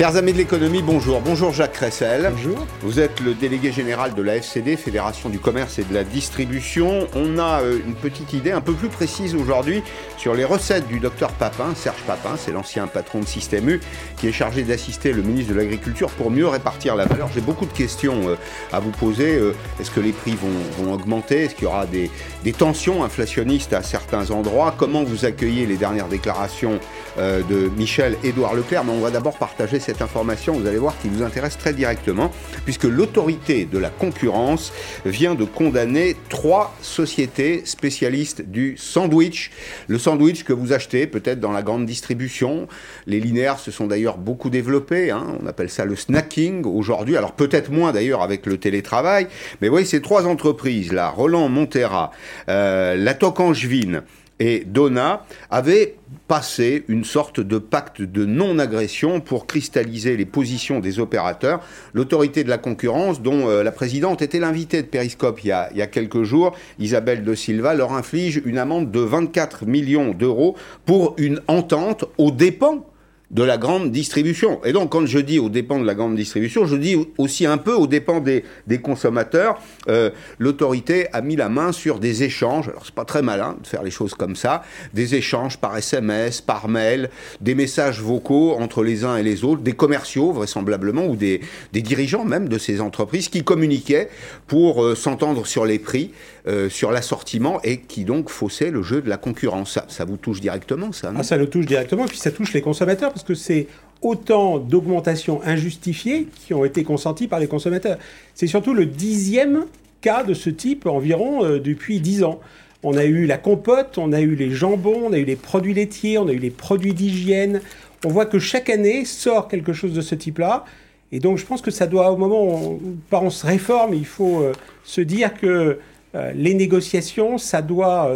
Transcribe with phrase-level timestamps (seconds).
[0.00, 1.20] Chers amis de l'économie, bonjour.
[1.20, 2.30] Bonjour Jacques Cressel.
[2.32, 2.66] Bonjour.
[2.80, 7.06] Vous êtes le délégué général de la FCD, Fédération du commerce et de la distribution.
[7.14, 9.82] On a euh, une petite idée un peu plus précise aujourd'hui
[10.16, 13.78] sur les recettes du docteur Papin, Serge Papin, c'est l'ancien patron de Système U,
[14.16, 17.28] qui est chargé d'assister le ministre de l'Agriculture pour mieux répartir la valeur.
[17.34, 18.36] J'ai beaucoup de questions euh,
[18.72, 19.34] à vous poser.
[19.34, 21.44] Euh, Est-ce que les prix vont, vont augmenter?
[21.44, 22.10] Est-ce qu'il y aura des,
[22.42, 24.74] des tensions inflationnistes à certains endroits?
[24.78, 26.80] Comment vous accueillez les dernières déclarations
[27.18, 28.84] de Michel Édouard Leclerc?
[28.84, 32.30] Mais on va d'abord partager cette information, vous allez voir, qui vous intéresse très directement,
[32.64, 34.72] puisque l'autorité de la concurrence
[35.04, 39.50] vient de condamner trois sociétés spécialistes du sandwich.
[39.88, 42.68] Le sandwich que vous achetez peut-être dans la grande distribution.
[43.06, 45.36] Les linéaires se sont d'ailleurs beaucoup développés, hein.
[45.42, 49.26] on appelle ça le snacking aujourd'hui, alors peut-être moins d'ailleurs avec le télétravail,
[49.60, 52.10] mais vous voyez ces trois entreprises là, Roland Montera,
[52.48, 54.02] euh, la Tocangevine,
[54.40, 55.96] et Donna avaient
[56.30, 61.58] passé une sorte de pacte de non-agression pour cristalliser les positions des opérateurs.
[61.92, 65.68] L'autorité de la concurrence, dont euh, la présidente était l'invitée de Periscope il y, a,
[65.72, 70.12] il y a quelques jours, Isabelle de Silva, leur inflige une amende de 24 millions
[70.12, 70.54] d'euros
[70.86, 72.86] pour une entente aux dépens
[73.30, 74.60] de la grande distribution.
[74.64, 77.58] Et donc, quand je dis aux dépens de la grande distribution, je dis aussi un
[77.58, 78.42] peu aux dépens des,
[78.82, 79.60] consommateurs.
[79.88, 82.68] Euh, L'autorité a mis la main sur des échanges.
[82.68, 84.62] Alors, c'est pas très malin de faire les choses comme ça.
[84.94, 89.62] Des échanges par SMS, par mail, des messages vocaux entre les uns et les autres,
[89.62, 91.40] des commerciaux vraisemblablement ou des,
[91.72, 94.08] dirigeants même de ces entreprises qui communiquaient
[94.46, 96.12] pour euh, s'entendre sur les prix,
[96.46, 99.72] euh, sur l'assortiment et qui donc faussaient le jeu de la concurrence.
[99.72, 102.62] Ça, ça vous touche directement, ça Ah, ça le touche directement, puis ça touche les
[102.62, 103.66] consommateurs, parce que c'est
[104.02, 107.98] autant d'augmentations injustifiées qui ont été consenties par les consommateurs.
[108.34, 109.66] C'est surtout le dixième
[110.00, 112.40] cas de ce type environ euh, depuis dix ans.
[112.82, 115.74] On a eu la compote, on a eu les jambons, on a eu les produits
[115.74, 117.60] laitiers, on a eu les produits d'hygiène.
[118.06, 120.64] On voit que chaque année sort quelque chose de ce type-là.
[121.12, 122.80] Et donc je pense que ça doit, au moment où
[123.12, 125.78] on, se réforme, il faut euh, se dire que
[126.14, 128.10] euh, les négociations, ça doit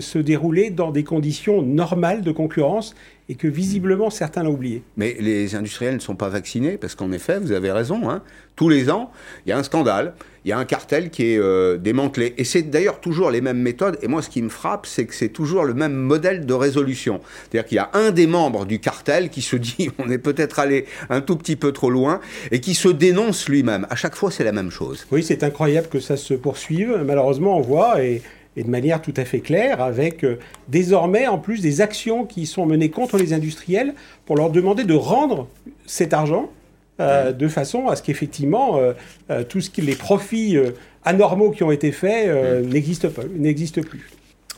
[0.00, 2.94] se dérouler dans des conditions normales de concurrence
[3.28, 4.82] et que visiblement certains l'ont oublié.
[4.96, 8.22] Mais les industriels ne sont pas vaccinés parce qu'en effet, vous avez raison, hein,
[8.54, 9.10] tous les ans,
[9.44, 10.14] il y a un scandale,
[10.44, 12.34] il y a un cartel qui est euh, démantelé.
[12.38, 13.98] Et c'est d'ailleurs toujours les mêmes méthodes.
[14.00, 17.20] Et moi, ce qui me frappe, c'est que c'est toujours le même modèle de résolution.
[17.50, 20.60] C'est-à-dire qu'il y a un des membres du cartel qui se dit on est peut-être
[20.60, 22.20] allé un tout petit peu trop loin
[22.52, 23.86] et qui se dénonce lui-même.
[23.90, 25.06] À chaque fois, c'est la même chose.
[25.10, 27.02] Oui, c'est incroyable que ça se poursuive.
[27.04, 28.22] Malheureusement, on voit, et,
[28.56, 32.46] et de manière tout à fait claire, avec euh, désormais en plus des actions qui
[32.46, 33.94] sont menées contre les industriels
[34.24, 35.46] pour leur demander de rendre
[35.84, 36.50] cet argent
[36.98, 40.56] euh, de façon à ce qu'effectivement euh, tout ce qui les profits
[41.04, 44.08] anormaux qui ont été faits n'existent pas, n'existent plus.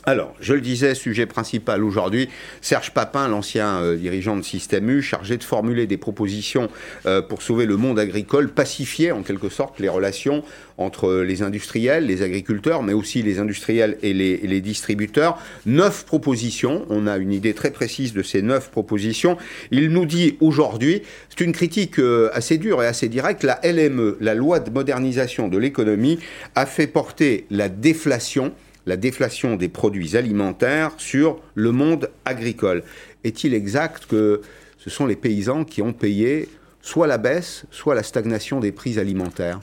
[0.09, 2.29] Alors, je le disais, sujet principal aujourd'hui,
[2.61, 6.67] Serge Papin, l'ancien euh, dirigeant de Système U, chargé de formuler des propositions
[7.05, 10.43] euh, pour sauver le monde agricole, pacifier en quelque sorte les relations
[10.79, 15.37] entre les industriels, les agriculteurs, mais aussi les industriels et les, distributeurs.
[15.67, 19.37] Neuf propositions, on a une idée très précise de ces neuf propositions.
[19.69, 24.17] Il nous dit aujourd'hui, c'est une critique euh, assez dure et assez directe, la LME,
[24.21, 26.17] la loi de modernisation de l'économie,
[26.55, 28.53] a fait porter la déflation
[28.85, 32.83] la déflation des produits alimentaires sur le monde agricole.
[33.23, 34.41] Est-il exact que
[34.77, 36.47] ce sont les paysans qui ont payé
[36.81, 39.59] soit la baisse, soit la stagnation des prix alimentaires?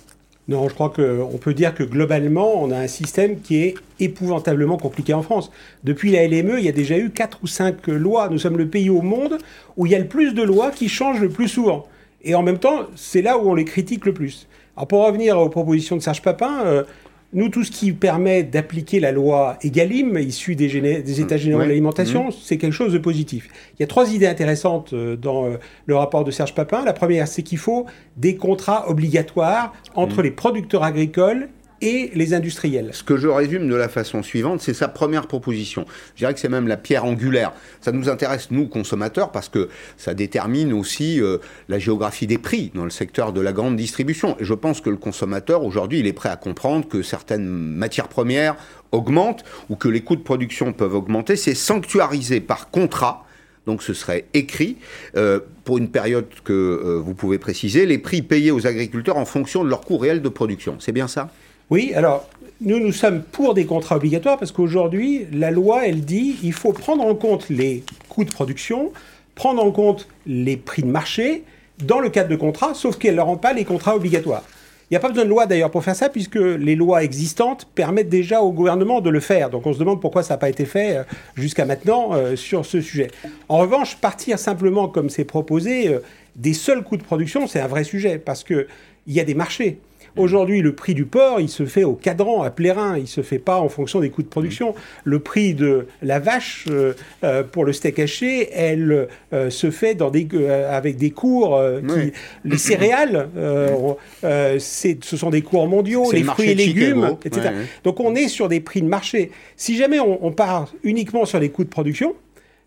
[0.49, 4.76] Non, je crois qu'on peut dire que globalement, on a un système qui est épouvantablement
[4.76, 5.50] compliqué en France.
[5.82, 8.28] Depuis la LME, il y a déjà eu 4 ou 5 lois.
[8.28, 9.38] Nous sommes le pays au monde
[9.76, 11.88] où il y a le plus de lois qui changent le plus souvent.
[12.22, 14.47] Et en même temps, c'est là où on les critique le plus.
[14.76, 16.84] Alors pour revenir aux propositions de Serge Papin, euh,
[17.32, 21.60] nous, tout ce qui permet d'appliquer la loi Egalim, issue des, géné- des États généraux
[21.60, 21.66] Ouais.
[21.66, 23.48] de l'alimentation, c'est quelque chose de positif.
[23.75, 25.56] Il y a trois idées intéressantes euh, dans euh,
[25.87, 26.84] le rapport de Serge Papin.
[26.84, 31.48] La première, c'est qu'il faut des contrats obligatoires entre les producteurs agricoles
[31.81, 32.90] et les industriels.
[32.93, 35.87] Ce que je résume de la façon suivante, c'est sa première proposition.
[36.14, 37.52] Je dirais que c'est même la pierre angulaire.
[37.81, 41.38] Ça nous intéresse, nous, consommateurs, parce que ça détermine aussi euh,
[41.69, 44.37] la géographie des prix dans le secteur de la grande distribution.
[44.40, 48.08] Et je pense que le consommateur, aujourd'hui, il est prêt à comprendre que certaines matières
[48.08, 48.56] premières
[48.93, 51.37] augmentent ou que les coûts de production peuvent augmenter.
[51.37, 53.25] C'est sanctuarisé par contrat.
[53.67, 54.76] Donc ce serait écrit
[55.17, 59.25] euh, pour une période que euh, vous pouvez préciser, les prix payés aux agriculteurs en
[59.25, 60.76] fonction de leur coût réel de production.
[60.78, 61.31] C'est bien ça?
[61.70, 62.28] Oui, alors
[62.60, 66.72] nous, nous sommes pour des contrats obligatoires parce qu'aujourd'hui, la loi, elle dit il faut
[66.72, 68.92] prendre en compte les coûts de production,
[69.34, 71.42] prendre en compte les prix de marché
[71.84, 74.44] dans le cadre de contrats, sauf qu'elle ne rend pas les contrats obligatoires.
[74.88, 77.66] Il n'y a pas besoin de loi d'ailleurs pour faire ça, puisque les lois existantes
[77.74, 79.50] permettent déjà au gouvernement de le faire.
[79.50, 81.02] Donc on se demande pourquoi ça n'a pas été fait euh,
[81.34, 83.08] jusqu'à maintenant euh, sur ce sujet.
[83.48, 85.98] En revanche, partir simplement comme c'est proposé euh,
[86.36, 88.66] des seuls coûts de production, c'est un vrai sujet, parce qu'il
[89.08, 89.80] y a des marchés.
[90.16, 92.96] Aujourd'hui, le prix du porc, il se fait au cadran, à plérin.
[92.96, 94.74] Il ne se fait pas en fonction des coûts de production.
[95.04, 99.94] Le prix de la vache euh, euh, pour le steak haché, elle euh, se fait
[99.94, 100.26] dans des,
[100.70, 101.60] avec des cours.
[101.86, 102.12] Qui,
[102.44, 103.28] Les céréales,
[104.22, 106.10] ce sont des cours mondiaux.
[106.12, 107.50] Les fruits et légumes, etc.
[107.84, 109.30] Donc on est sur des prix de marché.
[109.56, 112.14] Si jamais on, on part uniquement sur les coûts de production,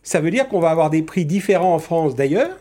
[0.04, 2.58] ça veut dire qu'on va avoir des prix différents en France d'ailleurs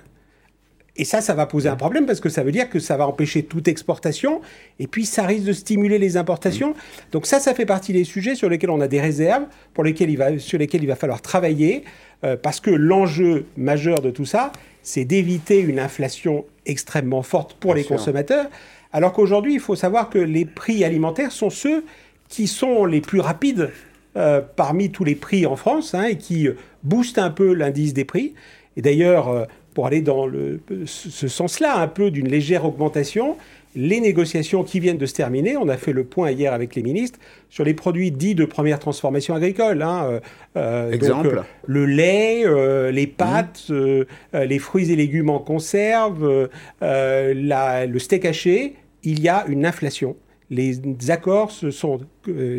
[0.99, 3.07] et ça, ça va poser un problème parce que ça veut dire que ça va
[3.07, 4.41] empêcher toute exportation
[4.81, 6.75] et puis ça risque de stimuler les importations.
[7.13, 10.11] Donc ça, ça fait partie des sujets sur lesquels on a des réserves, pour lesquels
[10.11, 11.85] il va, sur lesquels il va falloir travailler
[12.25, 14.51] euh, parce que l'enjeu majeur de tout ça,
[14.83, 18.47] c'est d'éviter une inflation extrêmement forte pour les consommateurs.
[18.93, 21.85] Alors qu'aujourd'hui, il faut savoir que les prix alimentaires sont ceux
[22.29, 23.71] qui sont les plus rapides
[24.17, 26.49] euh, parmi tous les prix en France hein, et qui
[26.83, 28.35] boostent un peu l'indice des prix.
[28.77, 29.45] Et d'ailleurs, euh,
[29.79, 33.37] pour aller dans le, ce sens-là, un peu d'une légère augmentation.
[33.77, 36.83] Les négociations qui viennent de se terminer, on a fait le point hier avec les
[36.83, 39.83] ministres sur les produits dits de première transformation agricole.
[39.83, 40.21] Hein, euh,
[40.57, 44.39] euh, Exemple donc, Le lait, euh, les pâtes, mmh.
[44.41, 46.49] les fruits et légumes en conserve,
[46.81, 48.75] la, le steak haché,
[49.05, 50.17] il y a une inflation.
[50.51, 52.01] Les accords se sont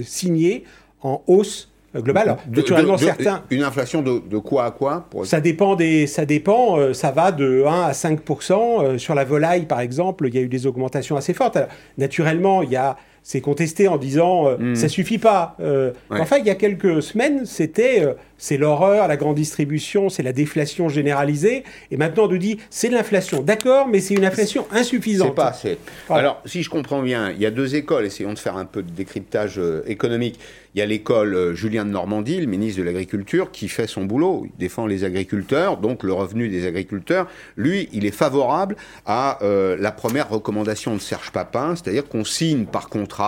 [0.03, 0.63] signés
[1.01, 2.37] en hausse euh, global.
[2.49, 3.43] naturellement, certains.
[3.49, 6.77] Une inflation de, quoi à quoi Ça dépend des, ça dépend.
[6.77, 8.19] Euh, ça va de 1 à 5
[8.51, 11.57] euh, Sur la volaille, par exemple, il y a eu des augmentations assez fortes.
[11.97, 14.75] naturellement, il y a c'est contesté en disant euh, hmm.
[14.75, 15.55] ça suffit pas.
[15.59, 20.23] Euh, enfin, il y a quelques semaines, c'était euh, c'est l'horreur, la grande distribution, c'est
[20.23, 21.63] la déflation généralisée.
[21.91, 23.43] Et maintenant, on nous dit c'est l'inflation.
[23.43, 25.27] D'accord, mais c'est une inflation insuffisante.
[25.27, 25.77] C'est pas assez.
[26.09, 28.05] Alors, si je comprends bien, il y a deux écoles.
[28.05, 30.39] Essayons de faire un peu de décryptage économique.
[30.75, 34.45] Il y a l'école Julien de Normandie, le ministre de l'Agriculture, qui fait son boulot.
[34.45, 37.27] Il défend les agriculteurs, donc le revenu des agriculteurs.
[37.57, 38.75] Lui, il est favorable
[39.05, 43.19] à la première recommandation de Serge Papin, c'est-à-dire qu'on signe par contre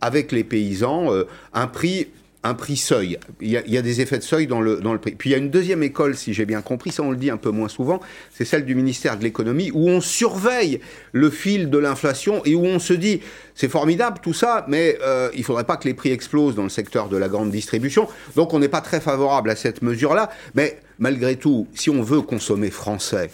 [0.00, 2.08] avec les paysans euh, un prix
[2.42, 3.18] un prix seuil.
[3.40, 5.12] Il y, a, des effets de seuil dans le, dans le prix.
[5.12, 7.30] Puis il y a une deuxième école, si j'ai bien compris, ça on le dit
[7.30, 8.00] un peu moins souvent,
[8.32, 10.80] c'est celle du ministère de l'économie, où on surveille
[11.12, 13.20] le fil de l'inflation et où on se dit,
[13.54, 16.62] c'est formidable tout ça, mais euh, il ne faudrait pas que les prix explosent dans
[16.62, 18.08] le secteur de la grande distribution.
[18.36, 20.30] Donc on n'est pas très favorable à cette mesure-là.
[20.54, 23.30] Mais malgré tout, si on veut consommer français,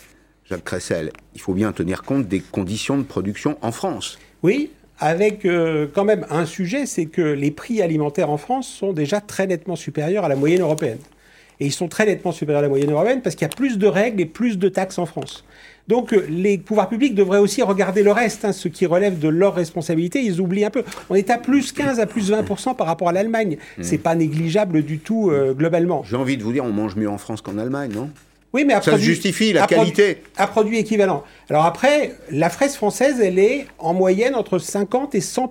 [0.49, 4.19] Jacques Cressel, il faut bien tenir compte des conditions de production en France.
[4.43, 4.71] Oui,
[5.03, 9.21] avec euh, quand même un sujet, c'est que les prix alimentaires en France sont déjà
[9.21, 11.01] très nettement supérieurs à la moyenne européenne.
[11.59, 13.79] Et ils sont très nettement supérieurs à la moyenne européenne parce qu'il y a plus
[13.79, 15.45] de règles et plus de taxes en France.
[15.89, 19.27] Donc euh, les pouvoirs publics devraient aussi regarder le reste, hein, ce qui relève de
[19.27, 20.23] leur responsabilité.
[20.23, 20.85] Ils oublient un peu.
[21.11, 22.45] On est à plus 15 à plus 20
[22.75, 23.57] par rapport à l'Allemagne.
[23.79, 23.83] Mmh.
[23.83, 26.05] C'est pas négligeable du tout euh, globalement.
[26.09, 28.09] J'ai envie de vous dire, on mange mieux en France qu'en Allemagne, non?
[28.53, 30.23] Oui, mais ça justifie la qualité.
[30.37, 31.25] à produit équivalent.
[31.49, 35.51] Alors après, la fraise française, elle est en moyenne entre 50 et 100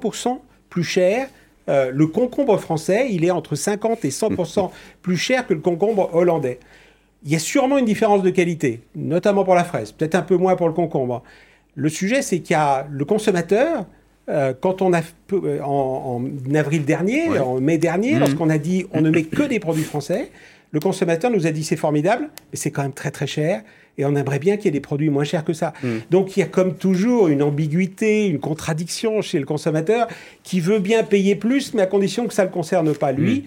[0.70, 1.28] plus chère.
[1.70, 4.70] Euh, le concombre français, il est entre 50 et 100%
[5.02, 6.60] plus cher que le concombre hollandais.
[7.24, 10.38] Il y a sûrement une différence de qualité, notamment pour la fraise, peut-être un peu
[10.38, 11.24] moins pour le concombre.
[11.76, 13.86] Le sujet, c'est qu'il y a le consommateur,
[14.30, 15.02] euh, quand on a
[15.34, 16.24] euh, en,
[16.54, 18.20] avril dernier, en mai dernier, mmh.
[18.20, 20.32] lorsqu'on a dit on ne met que des produits français,
[20.72, 23.62] le consommateur nous a dit c'est formidable, mais c'est quand même très très cher.
[23.98, 25.74] Et on aimerait bien qu'il y ait des produits moins chers que ça.
[25.84, 25.88] Mm.
[26.10, 30.08] Donc il y a comme toujours une ambiguïté, une contradiction chez le consommateur
[30.44, 33.42] qui veut bien payer plus, mais à condition que ça ne le concerne pas lui.
[33.42, 33.44] Mm.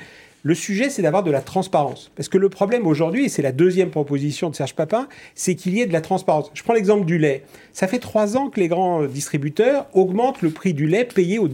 [0.46, 2.10] Le sujet, c'est d'avoir de la transparence.
[2.16, 5.74] Parce que le problème aujourd'hui, et c'est la deuxième proposition de Serge Papin, c'est qu'il
[5.74, 6.50] y ait de la transparence.
[6.52, 7.44] Je prends l'exemple du lait.
[7.72, 11.48] Ça fait trois ans que les grands distributeurs augmentent le prix du lait payé aux,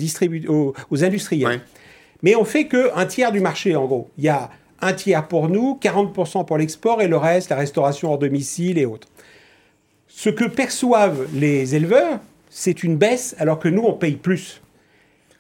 [0.91, 1.61] aux, industriels.
[2.25, 4.11] Mais on fait qu'un tiers du marché, en gros.
[4.19, 4.51] Il y a
[4.83, 8.87] un tiers pour nous, 40% pour l'export et le reste, la restauration hors domicile et
[8.87, 9.09] autres.
[10.09, 12.19] Ce que perçoivent les éleveurs,
[12.51, 14.61] c'est une baisse alors que nous, on paye plus.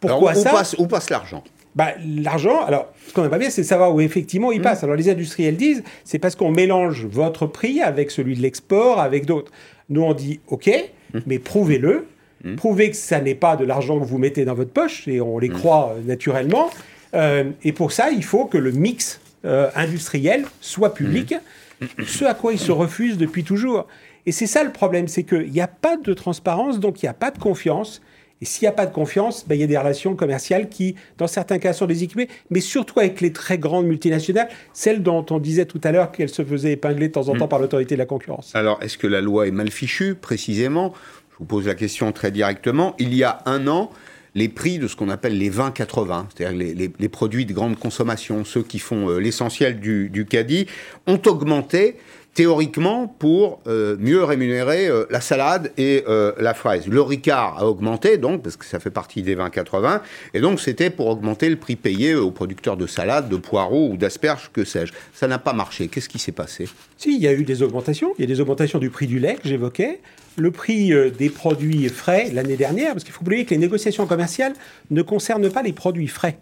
[0.00, 1.42] Pourquoi ça passe, Où passe l'argent?
[1.75, 4.64] Bah, L'argent, alors, ce qu'on n'a pas bien, c'est de savoir où effectivement il mmh.
[4.64, 4.85] passe.
[4.85, 9.26] Alors, les industriels disent, c'est parce qu'on mélange votre prix avec celui de l'export, avec
[9.26, 9.52] d'autres.
[9.88, 11.18] Nous, on dit, OK, mmh.
[11.26, 12.06] mais prouvez-le.
[12.42, 12.56] Mmh.
[12.56, 15.38] Prouvez que ça n'est pas de l'argent que vous mettez dans votre poche, et on
[15.38, 16.70] les croit euh, naturellement.
[17.14, 21.35] Euh, et pour ça, il faut que le mix euh, industriel soit public,
[21.80, 21.87] mmh.
[22.06, 23.87] ce à quoi ils se refusent depuis toujours.
[24.26, 27.11] Et c'est ça le problème, c'est qu'il n'y a pas de transparence, donc il n'y
[27.11, 28.02] a pas de confiance.
[28.42, 30.94] Et s'il n'y a pas de confiance, ben, il y a des relations commerciales qui,
[31.18, 35.38] dans certains cas, sont déséquilibrées, mais surtout avec les très grandes multinationales, celles dont on
[35.38, 37.49] disait tout à l'heure qu'elles se faisaient épingler de temps en temps mmh.
[37.49, 38.54] par l'autorité de la concurrence.
[38.54, 40.94] Alors, est-ce que la loi est mal fichue, précisément?
[41.38, 42.94] Vous pose la question très directement.
[42.99, 43.90] Il y a un an,
[44.34, 48.62] les prix de ce qu'on appelle les 20-80, c'est-à-dire les, produits de grande consommation, ceux
[48.62, 50.66] qui font euh, l'essentiel du, du caddie,
[51.06, 51.96] ont augmenté
[52.34, 56.87] théoriquement pour euh, mieux rémunérer euh, la salade et euh, la fraise.
[56.87, 60.00] Le Ricard a augmenté, donc, parce que ça fait partie des 20-80,
[60.34, 63.96] et donc c'était pour augmenter le prix payé aux producteurs de salade, de poireaux ou
[63.96, 64.92] d'asperges, que sais-je.
[65.12, 65.88] Ça n'a pas marché.
[65.88, 66.68] Qu'est-ce qui s'est passé?
[66.96, 68.14] Si, il y a eu des augmentations.
[68.18, 70.00] Il y a des augmentations du prix du lait que j'évoquais,
[70.37, 74.54] le prix des produits frais l'année dernière, parce qu'il faut oublier que les négociations commerciales
[74.90, 76.38] ne concernent pas les produits frais.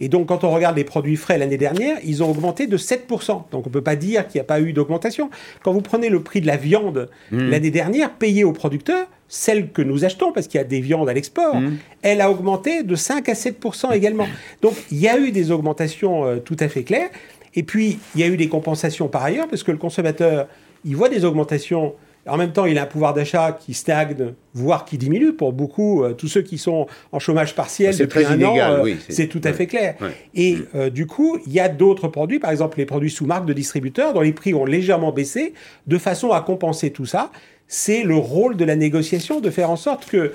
[0.00, 3.50] Et donc, quand on regarde les produits frais l'année dernière, ils ont augmenté de 7%.
[3.50, 5.30] Donc, on ne peut pas dire qu'il n'y a pas eu d'augmentation.
[5.62, 7.50] Quand vous prenez le prix de la viande mmh.
[7.50, 11.08] l'année dernière, payée aux producteurs, celle que nous achetons, parce qu'il y a des viandes
[11.08, 11.76] à l'export, mmh.
[12.02, 14.26] elle a augmenté de 5 à 7 également.
[14.62, 17.10] Donc il y a eu des augmentations euh, tout à fait claires.
[17.54, 20.48] Et puis il y a eu des compensations par ailleurs, parce que le consommateur,
[20.84, 21.94] il voit des augmentations
[22.26, 26.02] en même temps, il a un pouvoir d'achat qui stagne, voire qui diminue pour beaucoup.
[26.02, 29.52] Euh, tous ceux qui sont en chômage partiel depuis un an, euh, c'est tout à
[29.52, 29.96] fait clair.
[30.34, 33.46] Et euh, du coup, il y a d'autres produits, par exemple les produits sous marque
[33.46, 35.52] de distributeurs, dont les prix ont légèrement baissé,
[35.86, 37.30] de façon à compenser tout ça.
[37.68, 40.32] C'est le rôle de la négociation de faire en sorte que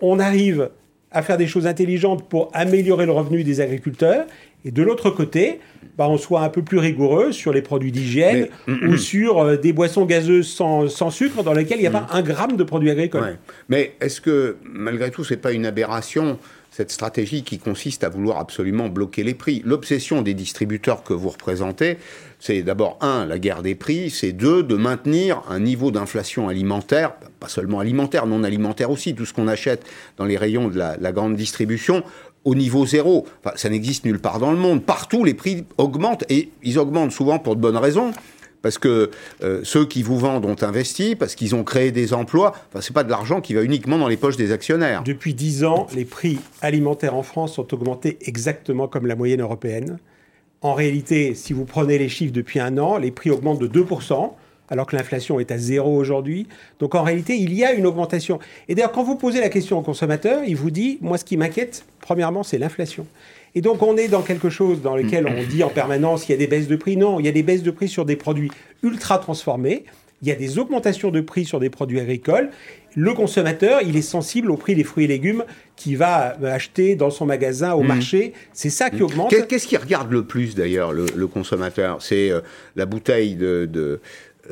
[0.00, 0.70] on arrive
[1.12, 4.26] à faire des choses intelligentes pour améliorer le revenu des agriculteurs
[4.64, 5.60] et de l'autre côté,
[5.96, 8.98] bah, on soit un peu plus rigoureux sur les produits d'hygiène mm, mm, ou mm.
[8.98, 12.56] sur euh, des boissons gazeuses sans, sucre dans lesquelles il n'y a pas un gramme
[12.56, 13.38] de produits agricoles.
[13.68, 16.38] Mais est-ce que, malgré tout, ce n'est pas une aberration
[16.72, 19.60] cette stratégie qui consiste à vouloir absolument bloquer les prix?
[19.64, 21.98] L'obsession des distributeurs que vous représentez,
[22.38, 27.14] c'est d'abord, un, la guerre des prix, c'est deux, de maintenir un niveau d'inflation alimentaire,
[27.40, 29.84] pas seulement alimentaire, non alimentaire aussi, tout ce qu'on achète
[30.16, 32.04] dans les rayons de la grande distribution,
[32.44, 33.26] au niveau zéro.
[33.56, 34.82] ça n'existe nulle part dans le monde.
[34.82, 38.12] Partout, les prix augmentent et ils augmentent souvent pour de bonnes raisons.
[38.62, 39.10] Parce que
[39.42, 42.52] euh, ceux qui vous vendent ont investi, parce qu'ils ont créé des emplois.
[42.68, 45.02] Enfin, c'est pas de l'argent qui va uniquement dans les poches des actionnaires.
[45.02, 49.98] Depuis dix ans, les prix alimentaires en France ont augmenté exactement comme la moyenne européenne.
[50.60, 54.32] En réalité, si vous prenez les chiffres depuis un an, les prix augmentent de 2%
[54.70, 56.46] alors que l'inflation est à zéro aujourd'hui.
[56.78, 58.38] Donc en réalité, il y a une augmentation.
[58.68, 61.36] Et d'ailleurs, quand vous posez la question au consommateur, il vous dit, moi ce qui
[61.36, 63.06] m'inquiète, premièrement, c'est l'inflation.
[63.54, 66.36] Et donc on est dans quelque chose dans lequel on dit en permanence qu'il y
[66.36, 66.96] a des baisses de prix.
[66.96, 68.50] Non, il y a des baisses de prix sur des produits
[68.82, 69.84] ultra transformés.
[70.22, 72.50] Il y a des augmentations de prix sur des produits agricoles.
[72.94, 75.44] Le consommateur, il est sensible au prix des fruits et légumes
[75.76, 77.86] qu'il va acheter dans son magasin, au mmh.
[77.86, 78.32] marché.
[78.52, 79.02] C'est ça qui mmh.
[79.02, 79.34] augmente.
[79.48, 82.02] Qu'est-ce qui regarde le plus d'ailleurs, le, consommateur?
[82.02, 82.40] C'est euh,
[82.76, 84.00] la bouteille de euh,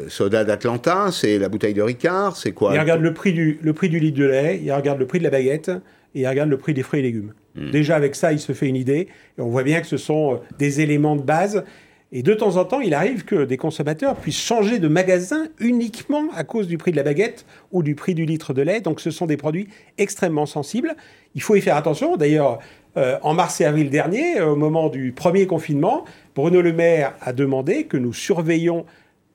[0.09, 2.75] soda d'Atlanta, c'est la bouteille de Ricard, c'est quoi?
[2.75, 5.19] Il regarde le prix, du, le prix du litre de lait, il regarde le prix
[5.19, 5.71] de la baguette,
[6.14, 7.33] et il regarde le prix des fruits et légumes.
[7.55, 7.71] Hmm.
[7.71, 10.35] Déjà avec ça, il se fait une idée, et on voit bien que ce sont
[10.35, 11.64] euh, des éléments de base.
[12.11, 16.25] Et de temps en temps, il arrive que des consommateurs puissent changer de magasin uniquement
[16.35, 18.81] à cause du prix de la baguette ou du prix du litre de lait.
[18.81, 20.97] Donc ce sont des produits extrêmement sensibles.
[21.35, 22.17] Il faut y faire attention.
[22.17, 22.61] D'ailleurs,
[22.97, 27.35] euh, en mars et avril dernier, au moment du premier confinement, Bruno Le Maire a
[27.35, 28.87] demandé que nous surveillions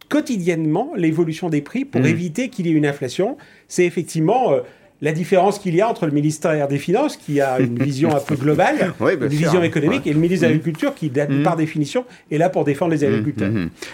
[0.09, 2.05] quotidiennement l'évolution des prix pour mmh.
[2.05, 3.37] éviter qu'il y ait une inflation.
[3.67, 4.59] C'est effectivement euh,
[5.01, 8.19] la différence qu'il y a entre le ministère des Finances, qui a une vision un
[8.19, 10.55] peu globale, une vision économique, et le ministre de mmh.
[10.55, 11.43] l'Agriculture, qui, mmh.
[11.43, 13.51] par définition, est là pour défendre les agriculteurs.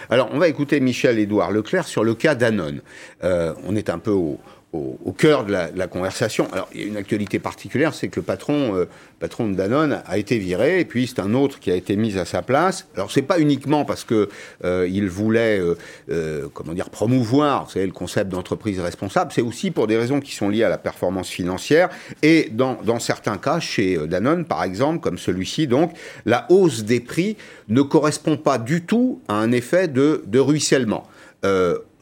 [0.08, 2.80] Alors, on va écouter Michel-Édouard Leclerc sur le cas Danone.
[3.24, 4.38] Euh, on est un peu au,
[4.72, 6.46] au, cœur de la, conversation.
[6.52, 10.02] Alors, il y a une actualité particulière, c'est que le patron, euh, patron de Danone
[10.06, 12.86] a été viré, et puis c'est un autre qui a été mis à sa place.
[12.94, 14.28] Alors, c'est pas uniquement parce que
[14.64, 15.60] euh, il voulait,
[16.08, 19.32] euh, comment dire, promouvoir, vous le concept d'entreprise responsable.
[19.34, 21.88] C'est aussi pour des raisons qui sont liées à la performance financière.
[22.22, 25.92] Et dans, dans certains cas, chez Danone, par exemple, comme celui-ci, donc,
[26.26, 27.36] la hausse des prix
[27.68, 31.06] ne correspond pas du tout à un effet de, de ruissellement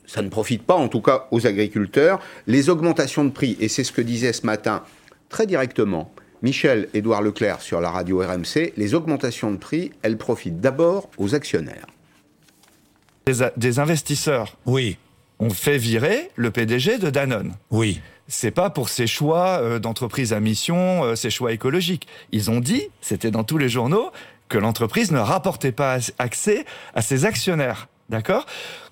[0.09, 2.19] ça ne profite pas en tout cas aux agriculteurs.
[2.49, 4.83] Les augmentations de prix, et c'est ce que disait ce matin
[5.29, 6.11] très directement
[6.43, 11.87] Michel-Édouard Leclerc sur la radio RMC, les augmentations de prix, elles profitent d'abord aux actionnaires.
[13.57, 14.97] Des, investisseurs oui.
[15.39, 17.55] ont fait virer le PDG de Danone.
[17.71, 18.01] Oui.
[18.27, 22.07] C'est pas pour ses choix euh, d'entreprise à mission, euh, ses choix écologiques.
[22.33, 24.11] Ils ont dit, c'était dans tous les journaux,
[24.49, 27.89] que l'entreprise ne rapportait pas accès à ses actionnaires.
[28.09, 28.47] D'accord?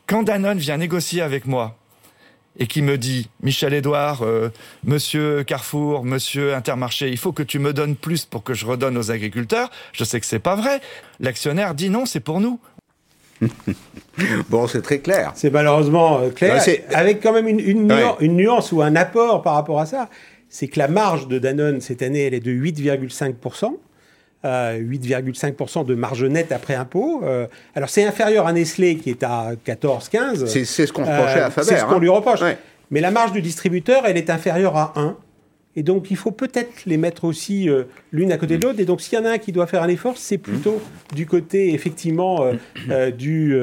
[0.06, 1.76] Quand Danone vient négocier avec moi
[2.58, 4.50] et qui me dit Michel Edouard, euh,
[4.84, 8.96] Monsieur Carrefour, Monsieur Intermarché, il faut que tu me donnes plus pour que je redonne
[8.96, 9.70] aux agriculteurs.
[9.92, 10.80] Je sais que c'est pas vrai.
[11.20, 12.58] L'actionnaire dit non, c'est pour nous.
[14.48, 15.32] bon, c'est très clair.
[15.34, 17.86] C'est malheureusement euh, clair, avec quand même une,
[18.22, 20.08] nuance, ou un apport par rapport à ça.
[20.48, 23.34] C'est que la marge de Danone cette année, elle est de 8,5
[24.44, 27.22] 8,5% de marge nette après impôt.
[27.24, 30.46] Euh, alors c'est inférieur à Nestlé qui est à 14-15.
[30.46, 31.66] C'est ce qu'on reprochait à euh, Faber.
[31.66, 32.12] C'est ce qu'on lui hein.
[32.12, 32.40] reproche.
[32.90, 35.16] Mais la marge du distributeur, elle est inférieure à 1.
[35.76, 38.80] Et donc, il faut peut-être les mettre aussi euh, l'une à côté de l'autre.
[38.80, 40.80] Et donc, s'il y en a un qui doit faire un effort, c'est plutôt
[41.14, 42.54] du côté, effectivement, euh,
[42.90, 43.54] euh, du,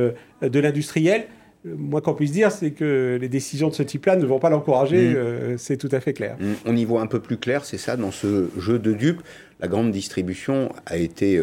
[0.41, 1.25] de l'industriel.
[1.65, 5.15] Moi, qu'on puisse dire, c'est que les décisions de ce type-là ne vont pas l'encourager,
[5.15, 5.57] mm.
[5.57, 6.35] c'est tout à fait clair.
[6.39, 6.53] Mm.
[6.65, 9.21] On y voit un peu plus clair, c'est ça, dans ce jeu de dupes.
[9.59, 11.41] La grande distribution a été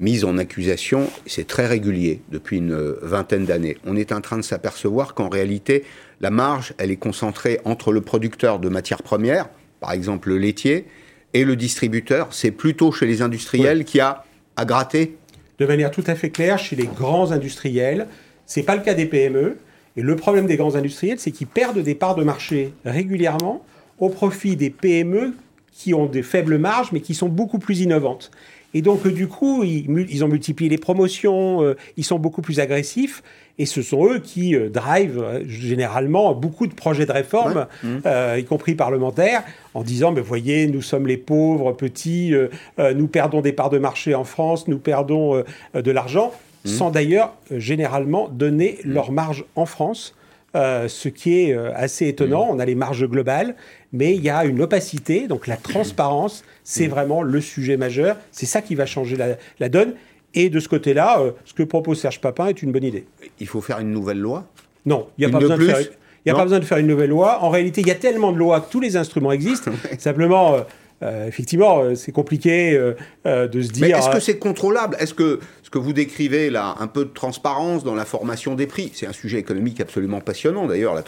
[0.00, 3.76] mise en accusation, c'est très régulier depuis une vingtaine d'années.
[3.84, 5.84] On est en train de s'apercevoir qu'en réalité,
[6.20, 9.48] la marge, elle est concentrée entre le producteur de matières premières,
[9.80, 10.86] par exemple le laitier,
[11.34, 14.24] et le distributeur, c'est plutôt chez les industriels qui a
[14.56, 15.16] à gratter
[15.58, 18.06] De manière tout à fait claire, chez les grands industriels,
[18.46, 19.58] c'est pas le cas des PME.
[19.96, 23.64] Et le problème des grands industriels, c'est qu'ils perdent des parts de marché régulièrement
[23.98, 25.34] au profit des PME
[25.72, 28.30] qui ont des faibles marges, mais qui sont beaucoup plus innovantes.
[28.74, 33.22] Et donc, du coup, ils, ont multiplié les promotions, euh, ils sont beaucoup plus agressifs.
[33.58, 37.98] Et ce sont eux qui euh, drivent euh, généralement beaucoup de projets de réforme, mmh.
[38.38, 42.34] y compris parlementaires, en disant, mais voyez, nous sommes les pauvres, petits,
[42.78, 45.42] nous perdons des parts de marché en France, nous perdons
[45.74, 46.32] de l'argent,
[46.64, 46.68] mmh.
[46.68, 48.92] sans d'ailleurs généralement donner mmh.
[48.92, 50.14] leur marge en France.
[50.54, 52.48] ce qui est assez étonnant.
[52.50, 53.54] On a les marges globales,
[53.92, 58.16] mais il y a une opacité, donc la transparence, c'est vraiment le sujet majeur.
[58.32, 59.94] C'est ça qui va changer la, donne.
[60.34, 63.06] Et de ce côté-là, euh, ce que propose Serge Papin est une bonne idée.
[63.40, 64.46] Il faut faire une nouvelle loi?
[64.84, 67.10] Non, il n'y a, pas besoin, de faire, a pas besoin de faire une nouvelle
[67.10, 67.42] loi.
[67.42, 69.70] En réalité, il y a tellement de lois que tous les instruments existent.
[69.98, 70.60] Simplement, euh,
[71.02, 73.86] effectivement, euh, c'est compliqué euh, de se dire.
[73.86, 74.96] Mais est-ce que c'est contrôlable?
[74.98, 78.66] Est-ce que ce que vous décrivez là, un peu de transparence dans la formation des
[78.66, 81.04] prix, c'est un sujet économique absolument passionnant d'ailleurs, la,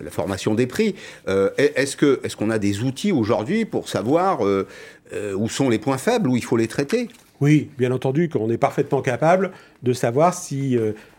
[0.00, 0.94] la, formation des prix.
[1.26, 6.28] est-ce que est-ce qu'on a des outils aujourd'hui pour savoir où sont les points faibles,
[6.28, 7.08] où il faut les traiter?
[7.40, 9.50] Oui, bien entendu, qu'on est parfaitement capable
[9.82, 10.76] de savoir si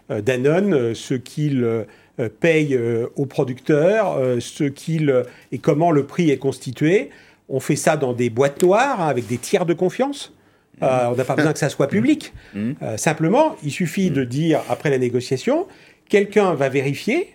[0.09, 1.85] Danone, ce qu'il
[2.39, 2.79] paye
[3.15, 7.09] aux producteurs, ce qu'il et comment le prix est constitué.
[7.49, 10.33] On fait ça dans des boîtes noires hein, avec des tiers de confiance.
[10.83, 12.33] Euh, on n'a pas besoin que ça soit public.
[12.53, 12.71] Mmh.
[12.81, 15.67] Euh, simplement, il suffit de dire après la négociation,
[16.09, 17.29] quelqu'un va vérifier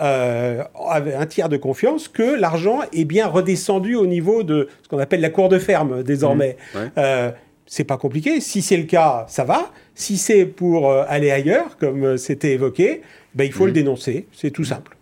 [0.00, 4.88] euh, avec un tiers de confiance que l'argent est bien redescendu au niveau de ce
[4.88, 6.56] qu'on appelle la cour de ferme désormais.
[6.74, 7.32] Mmh.
[7.66, 8.40] c'est pas compliqué.
[8.40, 9.70] Si c'est le cas, ça va.
[9.94, 13.02] Si c'est pour aller ailleurs, comme c'était évoqué,
[13.34, 13.66] ben, il faut mmh.
[13.66, 14.26] le dénoncer.
[14.32, 14.96] C'est tout simple.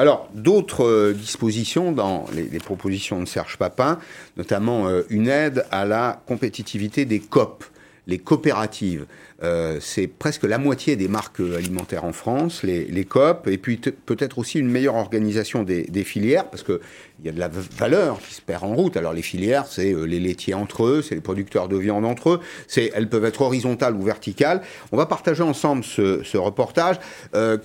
[0.00, 3.98] Alors, d'autres euh, dispositions dans les, propositions de Serge Papin,
[4.36, 7.64] notamment euh, une aide à la compétitivité des COP,
[8.06, 9.06] les coopératives.
[9.42, 13.76] Euh, c'est presque la moitié des marques alimentaires en France, les, les COP, et puis
[13.78, 16.78] peut-être aussi une meilleure organisation des, filières, parce qu'il
[17.24, 18.96] y a de la valeur qui se perd en route.
[18.96, 22.40] Alors les filières, c'est les laitiers entre eux, c'est les producteurs de viande entre eux,
[22.68, 24.62] c'est, elles peuvent être horizontales ou verticales.
[24.92, 27.00] On va partager ensemble ce, ce reportage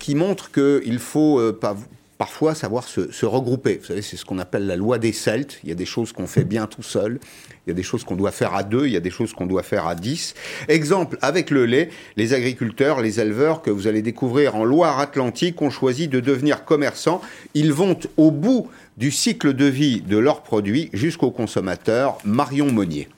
[0.00, 1.76] qui montre qu'il faut pas
[2.18, 3.78] parfois savoir se, regrouper.
[3.78, 5.58] Vous savez, c'est ce qu'on appelle la loi des Celtes.
[5.62, 7.18] Il y a des choses qu'on fait bien tout seul,
[7.66, 9.32] il y a des choses qu'on doit faire à deux, il y a des choses
[9.32, 10.34] qu'on doit faire à dix.
[10.68, 15.70] Exemple, avec le lait, les agriculteurs, les éleveurs que vous allez découvrir en Loire-Atlantique ont
[15.70, 17.20] choisi de devenir commerçants.
[17.54, 22.18] Ils vont au bout du cycle de vie de leurs produits jusqu'au consommateur.
[22.24, 23.08] Marion Monnier.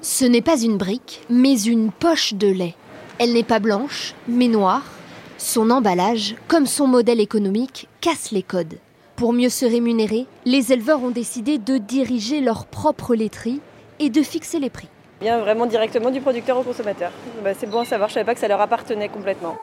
[0.00, 2.74] Ce n'est pas une brique, mais une poche de lait.
[3.18, 4.93] Elle n'est pas blanche, mais noire
[5.38, 8.78] son emballage, comme son modèle économique, casse les codes.
[9.16, 13.60] Pour mieux se rémunérer, les éleveurs ont décidé de diriger leur propre laiterie
[14.00, 14.88] et de fixer les prix.
[15.20, 17.12] Bien vraiment directement du producteur au consommateur.
[17.42, 19.56] Bah, c'est bon à savoir, je savais pas que ça leur appartenait complètement.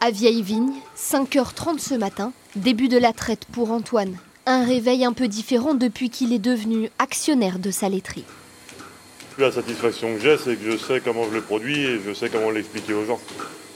[0.00, 4.16] À Vieille Vigne, 5h30 ce matin, début de la traite pour Antoine.
[4.46, 8.24] Un réveil un peu différent depuis qu'il est devenu actionnaire de sa laiterie.
[9.38, 12.28] La satisfaction que j'ai, c'est que je sais comment je le produis et je sais
[12.28, 13.20] comment l'expliquer aux gens.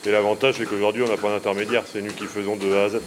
[0.06, 2.88] Et l'avantage, c'est qu'aujourd'hui, on n'a pas d'intermédiaire, c'est nous qui faisons de A à
[2.90, 3.00] Z.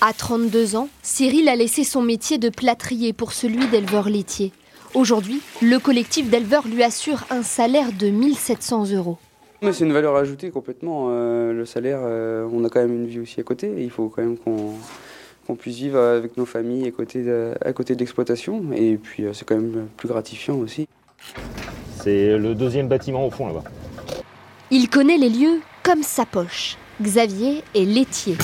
[0.00, 4.52] À 32 ans, Cyril a laissé son métier de plâtrier pour celui d'éleveur laitier.
[4.94, 9.18] Aujourd'hui, le collectif d'éleveurs lui assure un salaire de 1700 euros.
[9.60, 11.08] C'est une valeur ajoutée complètement.
[11.10, 13.70] Euh, le salaire, euh, on a quand même une vie aussi à côté.
[13.76, 17.94] il faut quand même qu'on puisse vivre avec nos familles à côté de, à côté
[17.94, 18.62] de l'exploitation.
[18.74, 20.86] Et puis euh, c'est quand même plus gratifiant aussi.
[22.02, 23.64] C'est le deuxième bâtiment au fond là-bas.
[24.70, 26.78] Il connaît les lieux comme sa poche.
[27.02, 28.36] Xavier est laitier.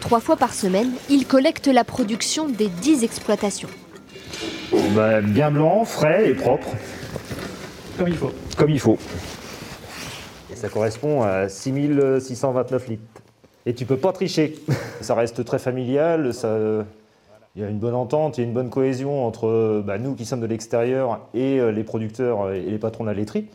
[0.00, 3.68] Trois fois par semaine, il collecte la production des dix exploitations.
[4.96, 6.68] Bah, bien blanc, frais et propre.
[7.96, 8.32] Comme il faut.
[8.56, 8.98] Comme il faut.
[10.52, 13.02] Et ça correspond à 6629 litres.
[13.64, 14.56] Et tu peux pas tricher.
[15.00, 16.58] Ça reste très familial, ça...
[17.54, 20.14] il y a une bonne entente, il y a une bonne cohésion entre bah, nous
[20.14, 23.46] qui sommes de l'extérieur et euh, les producteurs et les patrons de la laiterie.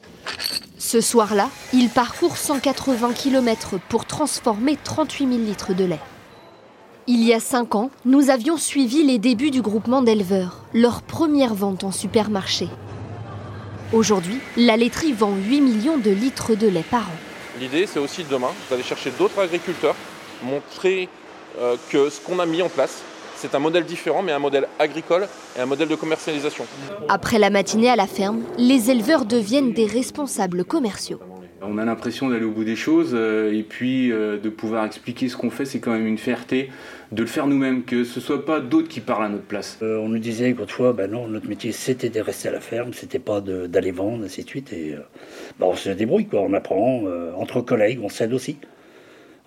[0.93, 5.99] Ce soir-là, il parcourt 180 km pour transformer 38 000 litres de lait.
[7.08, 11.56] Il y a 5 ans, nous avions suivi les débuts du groupement d'éleveurs, leur première
[11.56, 12.67] vente en supermarché.
[13.91, 17.60] Aujourd'hui, la laiterie vend 8 millions de litres de lait par an.
[17.60, 19.95] L'idée, c'est aussi demain d'aller chercher d'autres agriculteurs,
[20.43, 21.10] montrer
[21.58, 23.01] euh, que ce qu'on a mis en place,
[23.43, 25.27] c'est un modèle différent, mais un modèle agricole
[25.58, 26.63] et un modèle de commercialisation.
[27.10, 31.19] Après la matinée à la ferme, les éleveurs deviennent des responsables commerciaux.
[31.62, 35.27] On a l'impression d'aller au bout des choses euh, et puis euh, de pouvoir expliquer
[35.27, 36.69] ce qu'on fait, c'est quand même une fierté
[37.12, 39.77] de le faire nous-mêmes, que ce soit pas d'autres qui parlent à notre place.
[39.82, 42.93] Euh, on nous disait qu'autrefois, ben non, notre métier c'était de rester à la ferme,
[42.93, 44.71] c'était pas d'aller vendre, ainsi de suite.
[44.71, 44.95] Et
[45.60, 46.39] ben, on se débrouille, quoi.
[46.39, 47.03] on apprend
[47.38, 48.58] entre collègues, on s'aide aussi.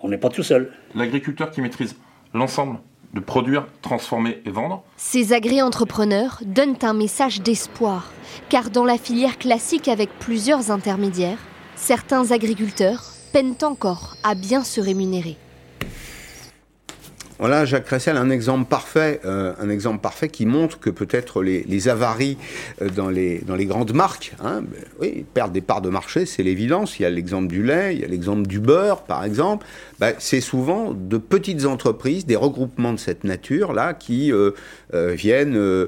[0.01, 0.71] On n'est pas tout seul.
[0.93, 1.95] L'agriculteur qui maîtrise
[2.35, 2.77] l'ensemble
[3.13, 4.83] de produire, transformer et vendre.
[4.97, 8.11] Ces agri-entrepreneurs donnent un message d'espoir,
[8.49, 11.39] car dans la filière classique avec plusieurs intermédiaires,
[11.75, 15.37] certains agriculteurs peinent encore à bien se rémunérer.
[17.39, 21.87] Voilà, Jacques Cressel, un exemple parfait, euh, un exemple parfait qui montre que peut-être les,
[21.87, 22.37] avaries
[22.81, 24.63] euh, dans, les, dans les grandes marques, hein,
[24.99, 26.99] ben perdent des parts de marché, c'est l'évidence.
[26.99, 29.67] Il y a l'exemple du lait, il y a l'exemple du beurre, par exemple.
[29.99, 34.51] Ben, c'est souvent de petites entreprises, des regroupements de cette nature-là, qui euh,
[34.91, 35.87] viennent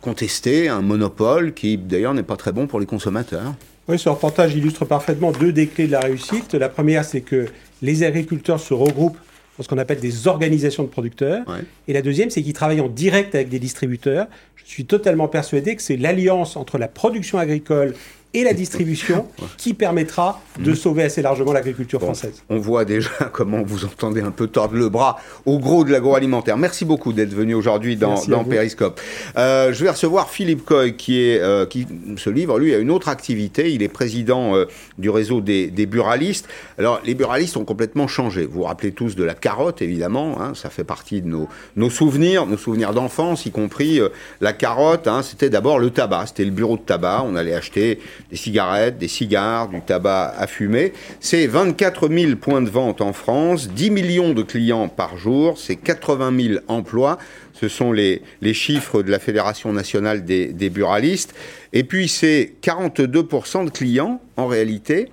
[0.00, 3.54] contester un monopole qui, d'ailleurs, n'est pas très bon pour les consommateurs.
[3.86, 6.54] Oui, ce reportage illustre parfaitement deux des clés de la réussite.
[6.54, 7.46] La première, c'est que
[7.82, 9.18] les agriculteurs se regroupent
[9.62, 11.44] ce qu'on appelle des organisations de producteurs.
[11.86, 14.26] Et la deuxième, c'est qu'ils travaillent en direct avec des distributeurs.
[14.56, 17.94] Je suis totalement persuadé que c'est l'alliance entre la production agricole
[18.34, 20.76] et la distribution qui permettra de mhm.
[20.76, 22.42] sauver assez largement l'agriculture française.
[22.50, 25.16] On voit déjà comment vous entendez un peu tordre le bras
[25.46, 26.56] au gros de l'agroalimentaire.
[26.56, 29.00] Merci beaucoup d'être venu aujourd'hui dans, dans Periscope.
[29.36, 32.90] Euh, je vais recevoir Philippe Coy qui, est, euh, qui se livre, lui, à une
[32.90, 33.72] autre activité.
[33.72, 34.66] Il est président euh,
[34.98, 36.48] du réseau des, des, buralistes.
[36.78, 38.46] Alors, les buralistes ont complètement changé.
[38.46, 40.40] Vous vous rappelez tous de la carotte, évidemment.
[40.40, 44.00] Hein, ça fait partie de nos, nos souvenirs, nos souvenirs d'enfance, y compris
[44.40, 45.06] la carotte.
[45.06, 46.26] Hein, c'était d'abord le tabac.
[46.26, 47.22] C'était le bureau de tabac.
[47.24, 50.92] On allait acheter des cigarettes, des cigares, du tabac à fumer.
[51.20, 55.76] C'est 24 000 points de vente en France, 10 millions de clients par jour, c'est
[55.76, 57.18] 80 000 emplois.
[57.52, 61.34] Ce sont les, les chiffres de la Fédération nationale des, des buralistes.
[61.72, 65.08] Et puis c'est 42% de clients, en réalité,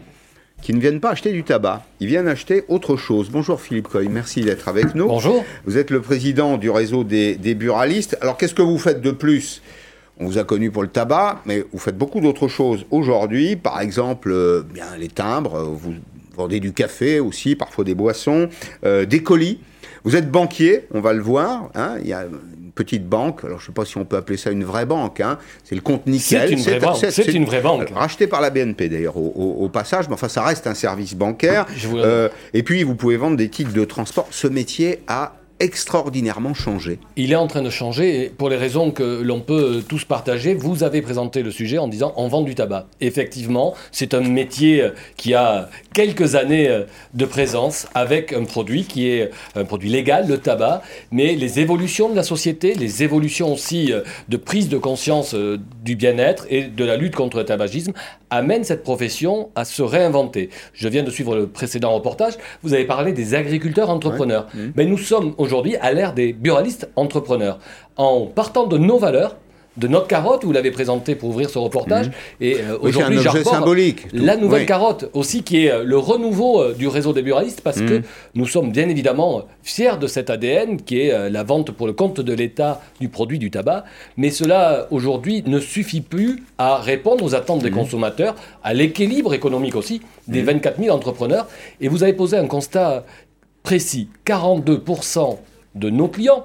[0.62, 3.30] qui ne viennent pas acheter du tabac, ils viennent acheter autre chose.
[3.32, 5.08] Bonjour Philippe Coy, merci d'être avec nous.
[5.08, 5.44] Bonjour.
[5.66, 8.18] Vous êtes le président du réseau des, des buralistes.
[8.22, 9.62] Alors qu'est-ce que vous faites de plus?
[10.22, 13.56] On vous a connu pour le tabac, mais vous faites beaucoup d'autres choses aujourd'hui.
[13.56, 15.96] Par exemple, euh, bien les timbres, euh, vous
[16.36, 18.48] vendez du café aussi, parfois des boissons,
[18.86, 19.60] euh, des colis.
[20.04, 21.70] Vous êtes banquier, on va le voir.
[21.76, 21.96] Hein.
[22.02, 23.44] il y a une petite banque.
[23.44, 25.22] Alors je ne sais pas si on peut appeler ça une vraie banque.
[25.22, 25.40] Hein.
[25.64, 26.50] c'est le compte nickel.
[26.50, 27.06] C'est une, vraie banque.
[27.10, 27.90] C'est une vraie banque.
[27.90, 31.66] Racheté par la BNP d'ailleurs au, passage, mais enfin ça reste un service bancaire.
[32.54, 34.28] et puis vous pouvez vendre des titres de transport.
[34.30, 36.98] Ce métier a extraordinairement changé.
[37.18, 40.56] Il est en train de changer pour les raisons que l'on peut tous partager.
[40.56, 42.88] Vous avez présenté le sujet en disant on vend du tabac.
[43.00, 44.84] Effectivement, c'est un métier
[45.18, 50.40] qui a quelques années de présence avec un produit qui est un produit légal, le
[50.40, 53.94] tabac, mais les évolutions de la société, les évolutions aussi
[54.30, 57.94] de prise de conscience du bien-être et de la lutte contre le tabagisme
[58.32, 60.50] amènent cette profession à se réinventer.
[60.74, 64.48] Je viens de suivre le précédent reportage, vous avez parlé des agriculteurs entrepreneurs.
[64.76, 67.60] Mais nous sommes aujourd'hui aujourd'hui à l'ère des buralistes entrepreneurs.
[67.98, 69.36] En partant de nos valeurs,
[69.78, 72.12] de notre carotte, vous l'avez présenté pour ouvrir ce reportage, mmh.
[72.42, 74.08] et euh, aujourd'hui symbolique.
[74.14, 77.82] La nouvelle carotte aussi, qui est euh, le renouveau euh, du réseau des buralistes, parce
[77.82, 78.04] que mmh.
[78.36, 82.20] nous sommes bien évidemment fiers de cet ADN qui est la vente pour le compte
[82.20, 83.86] de l'État du produit du tabac,
[84.18, 87.76] mais cela aujourd'hui ne suffit plus à répondre aux attentes des mmh.
[87.76, 91.48] consommateurs, à l'équilibre économique aussi des 24 000 entrepreneurs,
[91.80, 93.06] et vous avez posé un constat
[93.64, 95.38] précis, 42%
[95.76, 96.44] de nos clients,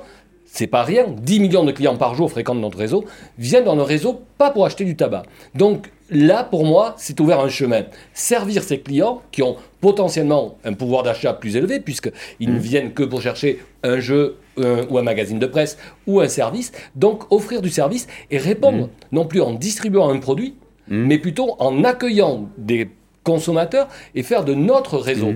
[0.57, 3.05] c'est pas rien, 10 millions de clients par jour fréquentent notre réseau,
[3.39, 5.25] viennent dans notre réseau pas pour acheter du tabac.
[5.55, 7.83] Donc là, pour moi, c'est ouvert un chemin.
[8.15, 12.59] Servir ces clients qui ont potentiellement un pouvoir d'achat plus élevé, puisqu'ils ne mmh.
[12.59, 15.77] viennent que pour chercher un jeu ou un magazine de presse
[16.07, 16.73] ou un service.
[16.95, 18.91] Donc offrir du service et répondre, mmh.
[19.13, 20.55] non plus en distribuant un produit,
[20.89, 20.97] mmh.
[20.97, 22.89] mais plutôt en accueillant des
[23.25, 25.35] consommateurs et faire de notre réseau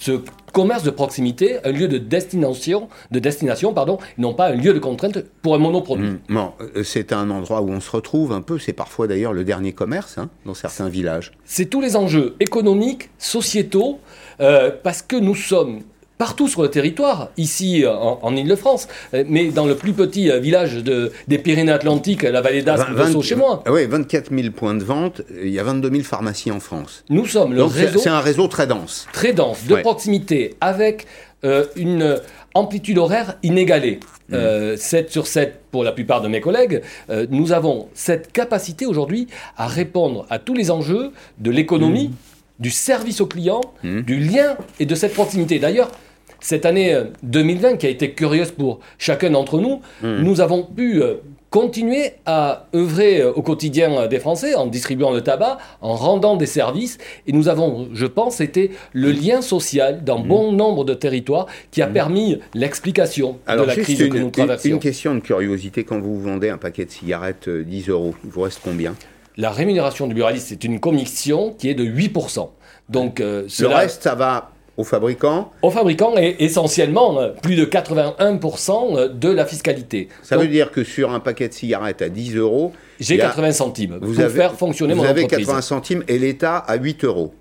[0.00, 0.22] ce
[0.56, 4.78] commerce de proximité, un lieu de destination, de destination pardon, non pas un lieu de
[4.78, 6.16] contrainte pour un monoproduit.
[6.30, 6.38] Mmh.
[6.38, 9.74] Euh, c'est un endroit où on se retrouve un peu, c'est parfois d'ailleurs le dernier
[9.74, 11.32] commerce hein, dans certains villages.
[11.44, 13.98] C'est tous les enjeux économiques, sociétaux,
[14.40, 15.80] euh, parce que nous sommes
[16.18, 20.38] partout sur le territoire, ici en, en Ile-de-France, euh, mais dans le plus petit euh,
[20.38, 22.86] village de, des Pyrénées-Atlantiques, la vallée d'Aspe,
[23.22, 23.62] chez moi.
[23.66, 27.04] Ah Oui, 24 000 points de vente, il y a 22 000 pharmacies en France.
[27.10, 29.06] Nous sommes le Donc réseau c'est un réseau très dense.
[29.12, 29.82] très dense, de Ouais.
[29.82, 31.06] proximité, avec
[31.44, 32.18] euh, une
[32.54, 34.00] amplitude horaire inégalée.
[34.30, 34.34] Mmh.
[34.34, 38.86] Euh, 7 sur 7 pour la plupart de mes collègues, euh, nous avons cette capacité
[38.86, 42.10] aujourd'hui à répondre à tous les enjeux de l'économie,
[42.58, 44.00] du service au client, Mmh.
[44.00, 45.58] du lien et de cette proximité.
[45.58, 45.90] D'ailleurs,
[46.46, 50.22] cette année euh, 2020 qui a été curieuse pour chacun d'entre nous, Mmh.
[50.22, 51.14] nous avons pu euh,
[51.50, 56.36] continuer à œuvrer euh, au quotidien euh, des Français en distribuant le tabac, en rendant
[56.36, 56.98] des services.
[57.26, 60.28] Et nous avons, je pense, été le lien social dans Mmh.
[60.28, 64.30] bon nombre de territoires qui a permis l'explication de la crise une, que nous une-
[64.30, 64.70] traversions.
[64.76, 68.30] une question de curiosité, quand vous vendez un paquet de cigarettes euh, 10 euros, il
[68.30, 68.94] vous reste combien?
[69.36, 72.50] La rémunération du buraliste, c'est une commission qui est de 8%.
[72.88, 77.64] Donc, euh, Le reste, ça va au fabricant Au fabricant et essentiellement euh, plus de
[77.64, 80.08] 81% de la fiscalité.
[80.22, 83.18] Ça Donc, veut dire que sur un paquet de cigarettes à 10 euros, J'ai il
[83.18, 85.46] y a- 80 centimes vous pour avez, faire fonctionner vous mon avez entreprise.
[85.46, 87.34] 80 centimes et l'État à 8 euros.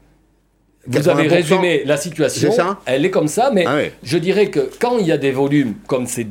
[0.88, 2.52] Vous avez 80%, résumé la situation.
[2.52, 3.92] C'est ça Elle est comme ça, mais Ah ouais.
[4.04, 6.28] je dirais que quand il y a des volumes comme ces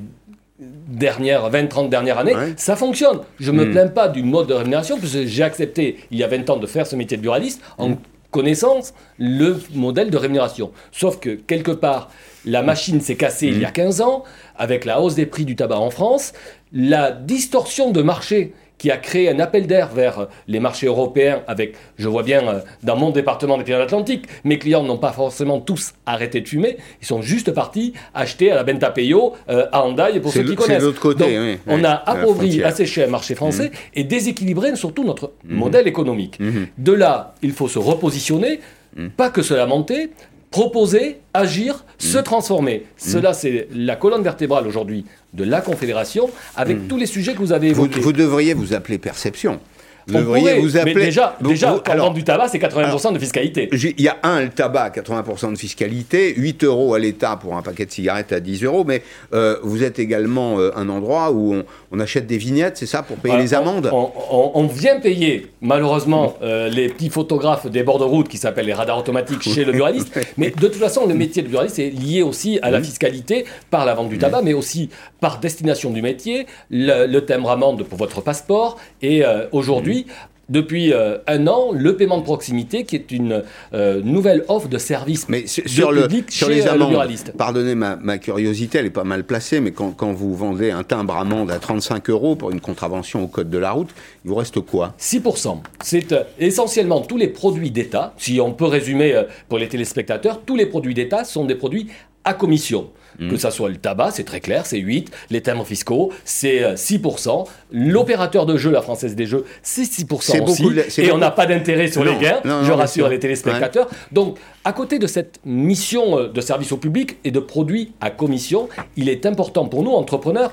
[0.59, 2.53] dernières 20-30 dernières années, Ouais.
[2.57, 3.19] ça fonctionne.
[3.41, 3.71] Je ne me Hmm.
[3.73, 6.57] plains pas du mode de rémunération, parce que j'ai accepté il y a 20 ans
[6.57, 7.97] de faire ce métier de buraliste en.
[8.35, 10.73] Connaissance le modèle de rémunération.
[10.91, 12.11] Sauf que quelque part,
[12.45, 13.73] la machine s'est cassée il y a Hmm.
[13.73, 14.25] 15 ans,
[14.57, 16.33] avec la hausse des prix du tabac en France,
[16.73, 18.53] la distorsion de marché
[18.85, 22.61] qui a créé un appel d'air vers les marchés européens avec, je vois bien, euh,
[22.83, 27.07] dans mon département des Pyrénées-Atlantiques, mes clients n'ont pas forcément tous arrêté de fumer, ils
[27.07, 30.83] sont juste partis acheter à la Bentapeyo, euh, à Handaï, pour ceux qui connaissent.
[30.83, 34.77] de l'autre côté, Donc, oui, on oui, a appauvri, asséché un marché français et déséquilibré
[34.77, 35.57] surtout notre Mhm.
[35.57, 36.39] modèle économique.
[36.77, 38.61] De là, il faut se repositionner,
[38.97, 39.09] Mhm.
[39.13, 40.11] pas que se lamenter,
[40.51, 42.85] proposer, agir, se transformer.
[42.99, 47.53] Cela, c'est la colonne vertébrale aujourd'hui de la Confédération, avec tous les sujets que vous
[47.53, 48.01] avez Vous, évoqués.
[48.01, 49.61] vous devriez vous appeler perception.
[50.07, 50.95] Devriez vous mais appeler.
[51.07, 53.69] déjà, vous- déjà vous- quand on alors, vend du tabac, c'est 80% de fiscalité.
[53.73, 57.63] Il y a un, le tabac, 80% de fiscalité, 8 euros à l'État pour un
[57.63, 61.55] paquet de cigarettes à 10 euros, mais euh, vous êtes également euh, un endroit où
[61.55, 64.67] on, on achète des vignettes, c'est ça, pour payer Voilà, les amendes On, on- on
[64.67, 68.99] vient payer, malheureusement, euh, les petits photographes des bords de route qui s'appellent les radars
[68.99, 70.19] automatiques chez le buraliste.
[70.37, 73.85] Mais de toute façon, le métier de buraliste est lié aussi à la fiscalité par
[73.85, 74.91] la vente du tabac, mais aussi
[75.21, 78.79] par destination du métier, le, le timbre amende pour votre passeport.
[79.03, 79.47] Et euh,
[79.95, 80.07] aujourd'hui,
[80.51, 84.77] depuis euh, un an, le paiement de proximité, qui est une euh, nouvelle offre de
[84.77, 88.79] service Mais sur, le, public sur chez les euh, le amendes, pardonnez ma, ma curiosité,
[88.79, 92.11] elle est pas mal placée, mais quand, quand vous vendez un timbre amende à 35
[92.11, 93.89] euros pour une contravention au code de la route,
[94.25, 94.95] il vous reste quoi?
[95.01, 95.61] 6%.
[95.83, 98.13] C'est euh, essentiellement tous les produits d'État.
[98.19, 101.89] Si on peut résumer pour les téléspectateurs, tous les produits d'État sont des produits
[102.25, 102.91] à commission.
[103.19, 103.31] Mmh.
[103.31, 105.11] Que ça soit le tabac, c'est très clair, c'est 8.
[105.31, 107.47] Les timbres fiscaux, c'est euh, 6%.
[107.73, 110.63] L'opérateur de jeu, la Française des Jeux, c'est 6% C'est aussi.
[110.63, 113.19] beaucoup Et on n'a pas d'intérêt sur Non, les gains, non, non, je rassure les
[113.19, 113.89] téléspectateurs.
[114.13, 118.11] Donc, à côté de cette mission euh, de service au public et de produits à
[118.11, 120.53] commission, il est important pour nous, entrepreneurs,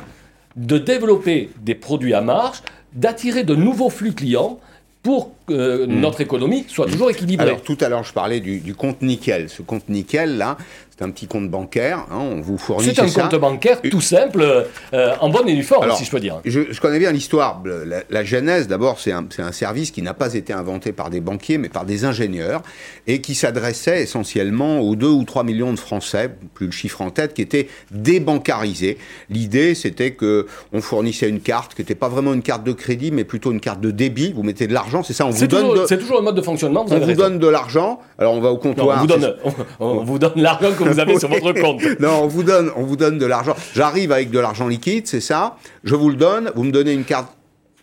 [0.56, 2.62] de développer des produits à marge,
[2.94, 4.60] d'attirer de nouveaux flux clients
[5.04, 7.48] pour que notre économie soit toujours équilibrée.
[7.48, 9.50] Alors tout à l'heure, je parlais du, du compte nickel.
[9.50, 10.58] Ce compte nickel, là,
[11.02, 12.06] c'est un petit compte bancaire.
[12.12, 13.24] hein, on vous fournit C'est un ça.
[13.24, 14.46] compte bancaire tout simple,
[14.94, 16.40] euh, en bonne et due forme, Alors, si je peux dire.
[16.46, 17.60] Je, je connais bien l'histoire.
[17.66, 21.10] La, la genèse, d'abord, c'est un, c'est un service qui n'a pas été inventé par
[21.10, 22.62] des banquiers, mais par des ingénieurs,
[23.08, 27.10] et qui s'adressait essentiellement aux 2 ou 3 millions de Français, plus le chiffre en
[27.10, 28.98] tête, qui étaient débancarisés.
[29.30, 33.12] L'idée, c'était que on fournissait une carte, qui n'était pas vraiment une carte de crédit,
[33.12, 34.34] mais plutôt une carte de débit.
[34.34, 35.86] Vous mettez de l'argent, c'est ça, on vous donne de...
[35.88, 37.24] c'est toujours le mode de fonctionnement, vous On vous raison.
[37.24, 38.98] donne de l'argent, alors on va au Non, comptoir.
[38.98, 39.52] on vous donne, on,
[39.86, 41.82] on vous donne l'argent que vous avez sur votre compte.
[42.00, 43.56] Non, on vous donne, on vous donne de l'argent.
[43.76, 45.58] J'arrive avec de l'argent liquide, c'est ça.
[45.84, 46.52] Je vous le donne.
[46.56, 47.32] Vous me donnez une carte.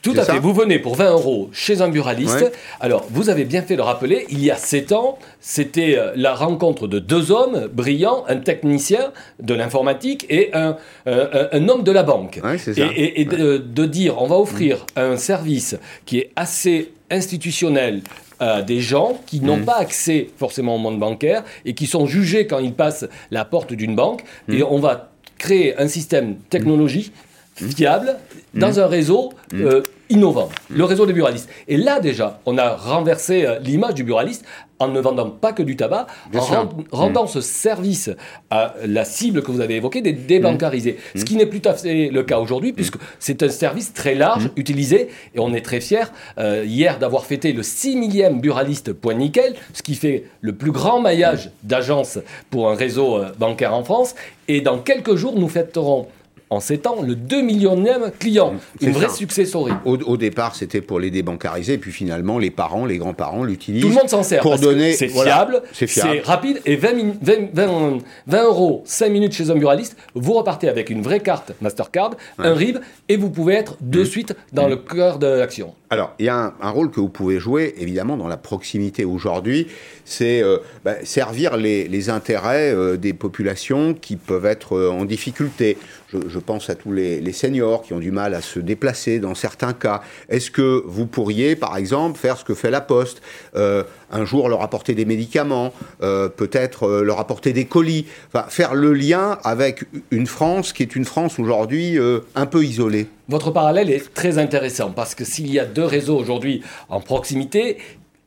[0.01, 0.38] Tout à fait.
[0.38, 2.40] Vous venez pour 20 euros chez un buraliste.
[2.40, 2.53] Ouais.
[2.79, 6.35] Alors, vous avez bien fait de rappeler, il y a 7 ans, c'était euh, la
[6.37, 10.77] rencontre de deux hommes brillants, un technicien de l'informatique et un,
[11.09, 12.38] euh, un- homme de la banque.
[12.44, 12.87] Ouais, c'est Et, ça.
[12.94, 18.03] et- et de, de dire, on va offrir un service qui est assez institutionnel
[18.40, 19.64] à des gens qui n'ont Mm.
[19.64, 23.72] pas accès forcément au monde bancaire et qui sont jugés quand ils passent la porte
[23.72, 24.22] d'une banque.
[24.48, 24.55] Mm.
[24.55, 27.12] Et on va créer un système technologique
[27.57, 28.16] fiable
[28.55, 28.61] Mm.
[28.61, 30.48] dans un réseau euh, innovants.
[30.70, 31.48] Le réseau des buralistes.
[31.66, 34.44] Et là déjà, on a renversé euh, l'image du buraliste
[34.79, 38.11] en ne vendant pas que du tabac, Bien en rend- rendant ce service
[38.51, 40.99] à la cible que vous avez évoquée des débancarisés.
[41.14, 44.14] Ce qui n'est plus tout à fait le cas aujourd'hui, puisque c'est un service très
[44.14, 46.05] large, utilisé, et on est très fiers
[46.38, 50.71] euh, hier d'avoir fêté le 6 millième buraliste point nickel, ce qui fait le plus
[50.71, 52.19] grand maillage d'agences
[52.51, 54.14] pour un réseau euh, bancaire en France.
[54.47, 56.07] Et dans quelques jours, nous fêterons
[56.50, 58.54] en 7 ans le 2 millionième client.
[58.80, 59.72] C'est Une vraie successorie.
[59.84, 63.82] Au, au départ, c'était pour les débancariser, puis finalement, les parents, les grands-parents l'utilisent.
[63.82, 64.42] Tout le monde s'en sert.
[64.42, 64.92] Pour parce donner.
[64.94, 69.56] C'est fiable, c'est rapide et 20, min- 20, 20, 20 euros, 5 minutes chez un
[69.56, 74.04] buraliste, vous repartez avec une vraie carte Mastercard, un RIB et vous pouvez être de
[74.04, 75.74] suite dans le cœur de l'action.
[75.90, 79.04] Alors, il y a un, un rôle que vous pouvez jouer, évidemment, dans la proximité
[79.06, 79.68] aujourd'hui,
[80.04, 85.04] c'est euh, bah, servir les, les intérêts euh, des populations qui peuvent être euh, en
[85.06, 85.78] difficulté.
[86.11, 89.75] Je, pense à tous les, seniors qui ont du mal à se déplacer dans certains
[89.75, 90.01] cas.
[90.31, 93.21] Est-ce que vous pourriez, par exemple, faire ce que fait la Poste
[93.57, 95.71] euh, Un jour leur apporter des médicaments,
[96.03, 98.07] euh, peut-être euh, leur apporter des colis,
[98.49, 101.99] faire le lien avec une France qui est une France aujourd'hui
[102.35, 103.09] un peu isolée?
[103.29, 107.77] Votre parallèle est très intéressant parce que s'il y a deux réseaux aujourd'hui en proximité,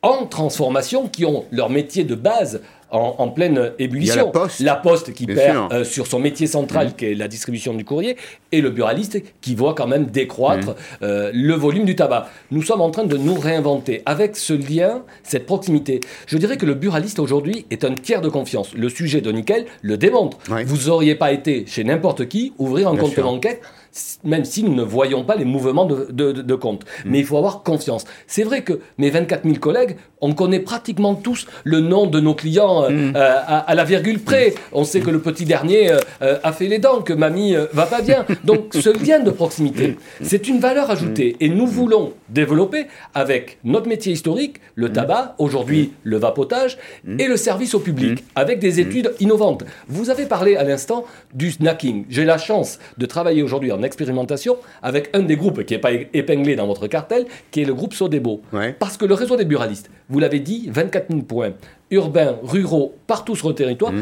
[0.02, 2.60] en transformation, qui ont leur métier de base
[2.92, 4.30] en, en pleine ébullition.
[4.60, 5.12] Il y a la Poste.
[5.12, 8.16] qui perd euh, sur son métier central, qui est la distribution du courrier,
[8.52, 12.28] et le buraliste qui voit quand même décroître euh, le volume du tabac.
[12.50, 16.00] Nous sommes en train de nous réinventer avec ce lien, cette proximité.
[16.26, 18.74] Je dirais que le buraliste aujourd'hui est un tiers de confiance.
[18.74, 20.38] Le sujet de Nickel le démontre.
[20.66, 23.56] Vous n'auriez pas été chez n'importe qui ouvrir un Bien compte bancaire
[24.24, 26.84] même si nous ne voyons pas les mouvements de, de- compte.
[27.04, 27.10] Mm.
[27.10, 28.04] Mais il faut avoir confiance.
[28.26, 32.34] C'est vrai que mes 24 000 collègues, on connaît pratiquement tous le nom de nos
[32.34, 33.12] clients euh, Mm.
[33.16, 34.54] euh, à, à la virgule près.
[34.72, 38.00] On sait que le petit dernier euh, a fait les dents, que mamie va pas
[38.02, 38.24] bien.
[38.44, 39.96] Donc ce lien de proximité, Mm.
[40.22, 41.36] c'est une valeur ajoutée.
[41.40, 44.92] Et nous voulons développer avec notre métier historique, le Mm.
[44.92, 46.78] tabac, aujourd'hui le vapotage,
[47.18, 49.64] et le service au public, avec des études innovantes.
[49.88, 52.04] Vous avez parlé à l'instant du snacking.
[52.08, 55.92] J'ai la chance de travailler aujourd'hui en expérimentation avec un des groupes qui n'est pas
[55.92, 58.42] épinglé dans votre cartel, qui est le groupe Sodebo.
[58.78, 61.52] Parce que le réseau des buralistes, vous l'avez dit, 24 000 points,
[61.90, 63.92] urbains, ruraux, partout sur le territoire,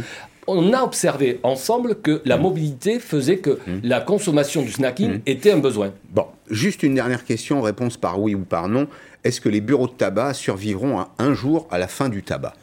[0.47, 5.59] on a observé ensemble que la mobilité faisait que la consommation du snacking était un
[5.59, 5.93] besoin.
[6.11, 8.89] Bon, juste une dernière question, réponse par oui ou par non.
[9.23, 12.55] Est-ce que les bureaux de tabac survivront à un jour à la fin du tabac?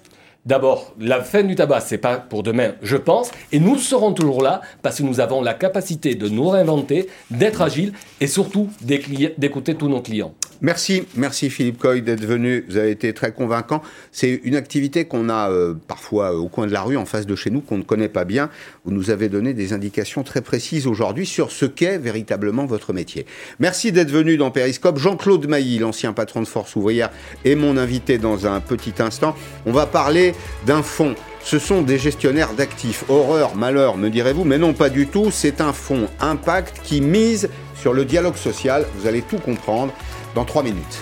[0.48, 4.42] D'abord, la fin du tabac, c'est pas pour demain, je pense, et nous serons toujours
[4.42, 9.76] là parce que nous avons la capacité de nous réinventer, d'être agiles et surtout d'écouter
[9.76, 10.34] tous nos clients.
[10.62, 12.66] Merci, merci Philippe Coy d'être venu.
[12.68, 13.84] Vous avez été très convaincant.
[14.12, 17.28] C'est une activité qu'on a euh, parfois euh, au coin de la rue, en face
[17.28, 18.50] de chez nous, qu'on ne connaît pas bien.
[18.88, 23.26] Vous nous avez donné des indications très précises aujourd'hui sur ce qu'est véritablement votre métier.
[23.60, 24.98] Merci d'être venu dans Périscope.
[24.98, 27.10] Jean-Claude Mailly, l'ancien patron de Force ouvrière,
[27.44, 29.36] est mon invité dans un petit instant.
[29.66, 30.34] On va parler
[30.66, 31.16] d'un fonds.
[31.44, 33.04] Ce sont des gestionnaires d'actifs.
[33.10, 35.32] Horreur, malheur, me direz-vous, mais non, pas du tout.
[35.32, 38.86] C'est un fonds impact qui mise sur le dialogue social.
[38.98, 39.94] Vous allez tout comprendre
[40.34, 41.02] dans trois minutes.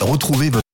[0.00, 0.67] Retrouvez votre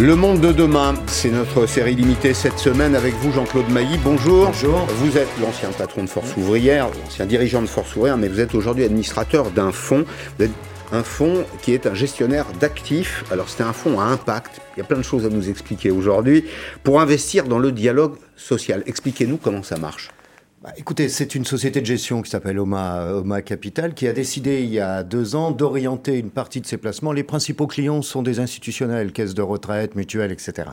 [0.00, 3.98] Le monde de demain, c'est notre série limitée cette semaine avec vous, Jean-Claude Mailly.
[4.04, 4.46] Bonjour.
[4.46, 4.86] Bonjour.
[4.86, 8.54] Vous êtes l'ancien patron de Force Ouvrière, l'ancien dirigeant de Force Ouvrière, mais vous êtes
[8.54, 10.04] aujourd'hui administrateur d'un fonds.
[10.38, 10.52] Vous êtes
[10.92, 13.24] un fonds qui est un gestionnaire d'actifs.
[13.32, 14.60] Alors, c'est un fonds à impact.
[14.76, 16.44] Il y a plein de choses à nous expliquer aujourd'hui
[16.84, 18.84] pour investir dans le dialogue social.
[18.86, 20.10] Expliquez-nous comment ça marche.
[20.60, 24.64] Bah, écoutez, c'est une société de gestion qui s'appelle Oma, Oma Capital qui a décidé
[24.64, 27.12] il y a deux ans d'orienter une partie de ses placements.
[27.12, 30.70] Les principaux clients sont des institutionnels, caisses de retraite, mutuelles, etc.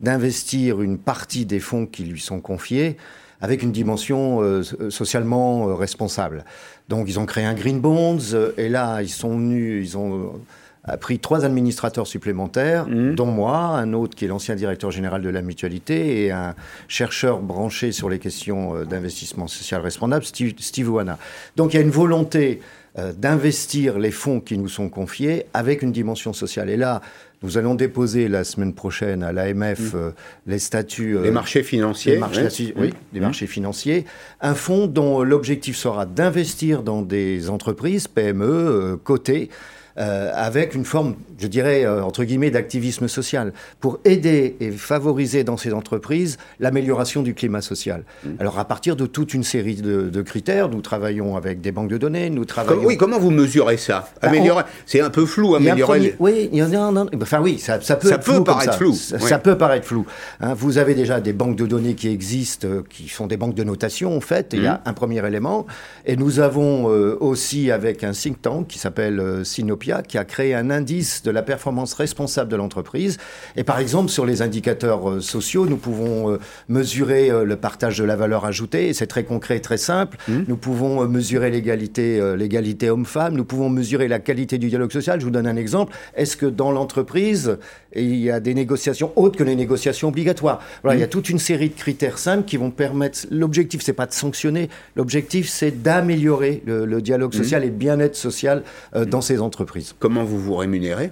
[0.00, 2.98] D'investir une partie des fonds qui lui sont confiés
[3.40, 6.44] avec une dimension euh, socialement euh, responsable.
[6.90, 10.42] Donc ils ont créé un Green Bonds euh, et là ils sont venus, ils ont
[10.84, 15.28] a pris trois administrateurs supplémentaires, dont moi, un autre qui est l'ancien directeur général de
[15.28, 16.54] la mutualité et un
[16.88, 21.18] chercheur branché sur les questions euh, d'investissement social responsable, Steve, Steve Wana.
[21.56, 22.60] Donc il y a une volonté
[22.98, 26.68] euh, d'investir les fonds qui nous sont confiés avec une dimension sociale.
[26.68, 27.00] Et là,
[27.42, 30.10] nous allons déposer la semaine prochaine à l'AMF euh,
[30.46, 31.18] les statuts...
[31.22, 33.22] Les marchés financiers, les marchés, oui, des Mmh.
[33.22, 34.04] marchés financiers.
[34.40, 39.48] Un fonds dont l'objectif sera d'investir dans des entreprises, PME, euh, cotées,
[39.98, 45.44] euh, avec une forme, je dirais, euh, entre guillemets, d'activisme social, pour aider et favoriser
[45.44, 48.04] dans ces entreprises l'amélioration du climat social.
[48.24, 48.28] Mmh.
[48.40, 51.90] Alors à partir de toute une série de, de critères, nous travaillons avec des banques
[51.90, 52.76] de données, nous travaillons...
[52.80, 54.08] Comme- oui, comment vous mesurez ça?
[54.22, 55.98] Bah, Améliorer, on- c'est un peu flou, Il y a un améliorer.
[55.98, 57.06] premier- Oui, il y en a un.
[57.20, 58.78] Enfin oui, ça, ça peut Ça être peut flou paraître ça.
[58.78, 59.28] flou, Ça, oui.
[59.28, 60.06] ça peut paraître flou.
[60.40, 63.54] Hein, vous avez déjà des banques de données qui existent, euh, qui sont des banques
[63.54, 64.54] de notation en fait.
[64.54, 64.80] et Il y a Mhm.
[64.86, 65.66] un premier élément.
[66.06, 69.44] Et nous avons aussi avec un think tank qui s'appelle euh,
[69.82, 73.18] Qui a créé un indice de la performance responsable de l'entreprise.
[73.56, 77.98] Et par exemple, sur les indicateurs euh, sociaux, nous pouvons euh, mesurer euh, le partage
[77.98, 78.88] de la valeur ajoutée.
[78.88, 80.18] Et c'est très concret, très simple.
[80.28, 83.34] Nous pouvons mesurer l'égalité, l'égalité homme-femme.
[83.34, 85.18] Nous pouvons mesurer la qualité du dialogue social.
[85.18, 85.94] Je vous donne un exemple.
[86.14, 87.58] Est-ce que dans l'entreprise,
[87.94, 91.28] il y a des négociations autres que les négociations obligatoires Voilà, il y a toute
[91.28, 93.20] une série de critères simples qui vont permettre.
[93.30, 94.68] L'objectif, c'est pas de sanctionner.
[94.96, 98.62] L'objectif, c'est d'améliorer le, le dialogue social et le bien-être social
[98.96, 99.94] euh, dans ces entreprises.
[99.98, 101.10] Comment vous vous rémunérez?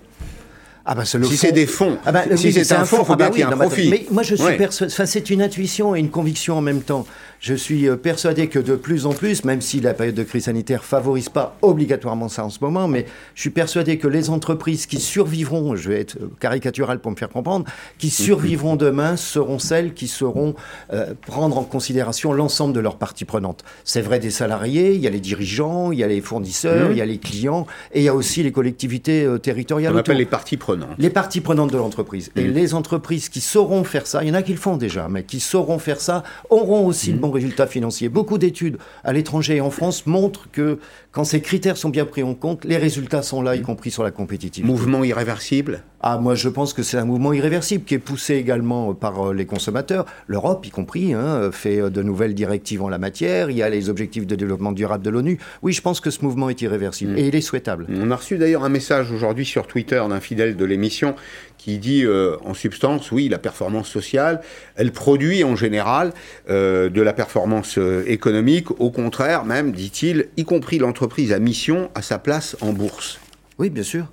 [0.87, 3.17] Ah bah Si c'est des fonds, Ah bah, si oui, c'est un fonds, faut ah
[3.17, 3.91] bah bien qu'il y ait un profit.
[3.91, 4.57] Mais moi, je suis Ouais.
[4.57, 4.91] persuadé.
[4.93, 7.07] Enfin, c'est une intuition et une conviction en même temps.
[7.41, 10.45] Je suis euh, persuadé que de plus en plus, même si la période de crise
[10.45, 14.85] sanitaire favorise pas obligatoirement ça en ce moment, mais je suis persuadé que les entreprises
[14.85, 17.65] qui survivront, je vais être euh, caricatural pour me faire comprendre,
[17.99, 20.55] qui survivront demain seront celles qui sauront
[20.93, 23.65] euh, prendre en considération l'ensemble de leurs parties prenantes.
[23.85, 26.99] C'est vrai des salariés, il y a les dirigeants, il y a les fournisseurs, il
[26.99, 29.95] y a les clients, et il y a aussi les collectivités euh, territoriales.
[29.95, 30.19] On appelle autour.
[30.19, 30.91] les parties prenantes.
[30.99, 32.31] Les parties prenantes de l'entreprise.
[32.37, 35.09] Et les entreprises qui sauront faire ça, il y en a qui le font déjà,
[35.09, 37.30] mais qui sauront faire ça, auront aussi Mhm.
[37.31, 38.09] De résultats financiers.
[38.09, 40.79] Beaucoup d'études à l'étranger et en France montrent que
[41.13, 44.03] quand ces critères sont bien pris en compte, les résultats sont là, y compris sur
[44.03, 44.71] la compétitivité.
[44.71, 48.95] Mouvement irréversible Ah, moi, je pense que c'est un mouvement irréversible qui est poussé également
[48.95, 50.07] par euh, les consommateurs.
[50.27, 53.51] L'Europe, y compris, hein, fait euh, de nouvelles directives en la matière.
[53.51, 55.39] Il y a les objectifs de développement durable de l'ONU.
[55.63, 57.87] Oui, je pense que ce mouvement est irréversible et il est souhaitable.
[57.91, 61.15] On a reçu d'ailleurs un message aujourd'hui sur Twitter d'un fidèle de l'émission
[61.61, 64.41] qui dit euh, en substance, oui, la performance sociale,
[64.77, 66.13] elle produit en général
[66.49, 68.71] euh, de la performance euh, économique.
[68.81, 73.21] Au contraire, même, dit-il, y compris l'entreprise à mission à sa place en bourse.
[73.59, 74.07] Oui, bien sûr.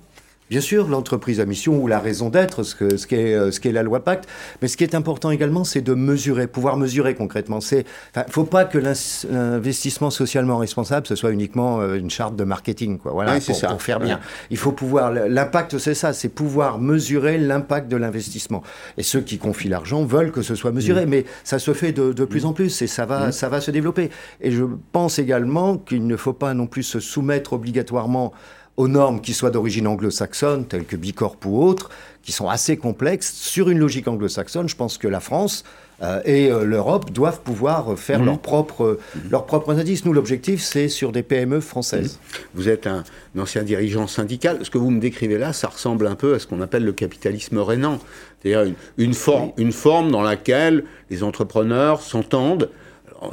[0.50, 3.60] Bien sûr, l'entreprise à mission ou la raison d'être, ce que- ce qu'est euh, ce
[3.60, 4.26] qu'est la loi Pacte.
[4.62, 7.58] Mais ce qui est important également, c'est de mesurer, pouvoir mesurer concrètement.
[7.72, 7.84] Il
[8.16, 12.98] ne faut pas que l'investissement socialement responsable, ce soit uniquement euh, une charte de marketing,
[12.98, 13.12] quoi.
[13.12, 13.68] Voilà, c'est pour, ça.
[13.68, 14.06] pour faire Ouais.
[14.06, 14.20] bien.
[14.50, 15.12] Il faut pouvoir.
[15.12, 18.62] L'impact, c'est ça, c'est pouvoir mesurer l'impact de l'investissement.
[18.96, 21.10] Et ceux qui confient l'argent veulent que ce soit mesuré, Mm.
[21.10, 23.32] mais ça se fait de, de plus en plus et ça va, Mm.
[23.32, 24.10] ça va se développer.
[24.40, 28.32] Et je pense également qu'il ne faut pas non plus se soumettre obligatoirement
[28.78, 31.90] aux normes qui soient d'origine anglo-saxonne, telles que Bicorp ou autres,
[32.22, 33.32] qui sont assez complexes.
[33.34, 35.64] Sur une logique anglo-saxonne, je pense que la France
[36.00, 38.26] euh, et euh, l'Europe doivent pouvoir euh, faire Mhm.
[38.26, 38.98] leurs propres,
[39.30, 40.04] leurs propres indices.
[40.04, 42.20] Nous, l'objectif, c'est sur des PME françaises.
[42.54, 43.02] Vous êtes un,
[43.36, 44.60] un ancien dirigeant syndical.
[44.62, 46.92] Ce que vous me décrivez là, ça ressemble un peu à ce qu'on appelle le
[46.92, 47.98] capitalisme rénant.
[48.40, 52.70] C'est-à-dire une, une forme, une forme dans laquelle les entrepreneurs s'entendent.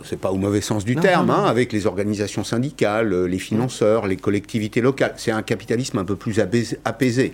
[0.03, 1.39] C'est pas au mauvais sens du Non, terme, non, non.
[1.39, 5.13] hein, avec les organisations syndicales, euh, les financeurs, les collectivités locales.
[5.17, 7.33] C'est un capitalisme un peu plus apaisé.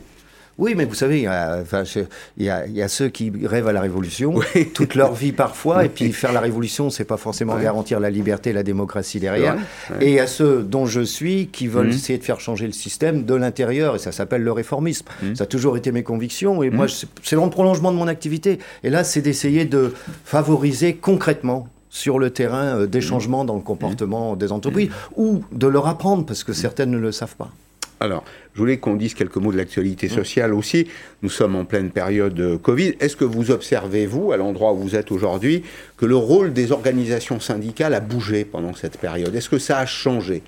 [0.57, 2.01] Oui, mais vous savez, il y a, enfin, je-
[2.37, 4.35] il y a- il y a ceux qui rêvent à la révolution
[4.75, 7.63] toute leur vie parfois, et puis faire la révolution, c'est pas forcément Ouais.
[7.63, 9.55] garantir la liberté et la démocratie derrière.
[9.89, 10.05] Ouais.
[10.05, 11.93] Et il y a ceux dont je suis qui veulent Mhm.
[11.93, 15.05] essayer de faire changer le système de l'intérieur, et ça s'appelle le réformisme.
[15.23, 15.35] Mhm.
[15.37, 16.85] Ça a toujours été mes convictions, et moi,
[17.23, 18.59] c'est dans le prolongement de mon activité.
[18.83, 19.93] Et là, c'est d'essayer de
[20.25, 25.67] favoriser concrètement sur le terrain euh, des changements dans le comportement des entreprises, ou de
[25.67, 27.51] leur apprendre, parce que certaines ne le savent pas.
[27.99, 28.23] Alors,
[28.55, 30.87] je voulais qu'on dise quelques mots de l'actualité sociale aussi.
[31.21, 32.95] Nous sommes en pleine période euh, Covid.
[32.99, 35.63] Est-ce que vous observez, vous, à l'endroit où vous êtes aujourd'hui,
[35.97, 39.35] que le rôle des organisations syndicales a bougé pendant cette période?
[39.35, 40.41] Est-ce que ça a changé?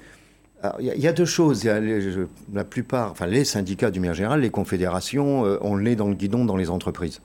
[0.79, 1.63] Il y, a- il y a deux choses.
[1.63, 2.21] Il y a les- je-
[2.53, 6.15] la plupart, enfin les syndicats du manière générale, les confédérations, euh, on l'est dans le
[6.15, 7.19] guidon dans les entreprises.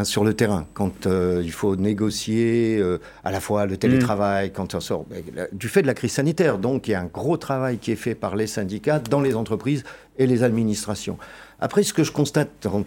[0.00, 4.50] Hein, sur le terrain, quand euh, il faut négocier euh, à la fois le télétravail,
[4.50, 5.22] quand on sort ben,
[5.52, 7.96] du fait de la crise sanitaire, donc il y a un gros travail qui est
[7.96, 9.84] fait par les syndicats dans les entreprises
[10.18, 11.18] et les administrations.
[11.60, 12.84] Après, ce que je constate dans,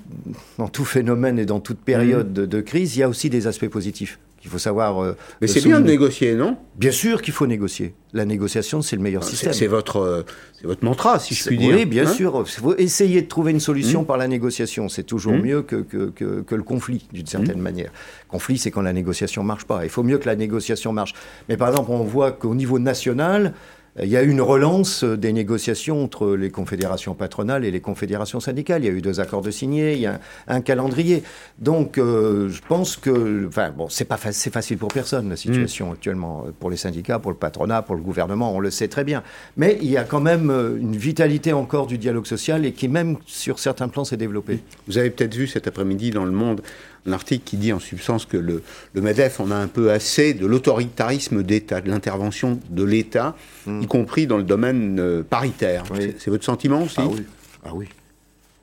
[0.57, 3.45] dans tout phénomène et dans toute période de, de crise, il y a aussi des
[3.45, 5.01] aspects positifs qu'il faut savoir.
[5.01, 6.57] euh, Mais c'est bien de négocier, non?
[6.75, 7.95] Bien sûr qu'il faut négocier.
[8.11, 9.53] La négociation, c'est le meilleur C'est système.
[9.53, 10.23] c'est votre, euh,
[10.65, 11.87] votre mantra, si je puis Oui, dire.
[11.87, 12.13] bien hein?
[12.13, 12.43] sûr.
[12.45, 14.05] Il faut essayer de trouver une solution Mm.
[14.05, 14.89] par la négociation.
[14.89, 15.41] C'est toujours Mm.
[15.41, 17.91] mieux que, que, que- que le conflit, d'une certaine manière.
[18.27, 19.85] Conflit, c'est quand la négociation marche pas.
[19.85, 21.13] Il faut mieux que la négociation marche.
[21.47, 23.53] Mais par exemple, on voit qu'au niveau national,
[24.01, 28.39] Il y a eu une relance des négociations entre les confédérations patronales et les confédérations
[28.39, 28.83] syndicales.
[28.83, 31.23] Il y a eu deux accords de signés, il y a un, calendrier.
[31.59, 35.83] Donc, euh, je pense que, enfin, bon, c'est pas c'est facile pour personne la situation
[35.83, 35.91] Mm.
[35.93, 39.23] actuellement, pour les syndicats, pour le patronat, pour le gouvernement, on le sait très bien.
[39.57, 42.87] Mais il y a quand même euh, une vitalité encore du dialogue social et qui
[42.87, 44.59] même sur certains plans s'est développée.
[44.87, 46.61] Vous avez peut-être vu cet après-midi dans Le Monde
[47.05, 48.63] un article qui dit en substance que le,
[48.93, 53.35] le MEDEF en a un peu assez de l'autoritarisme d'État, de l'intervention de l'État,
[53.83, 55.83] y compris dans le domaine euh, paritaire.
[55.95, 57.23] C'est- C'est votre sentiment aussi Ah oui.
[57.65, 57.85] Ah oui.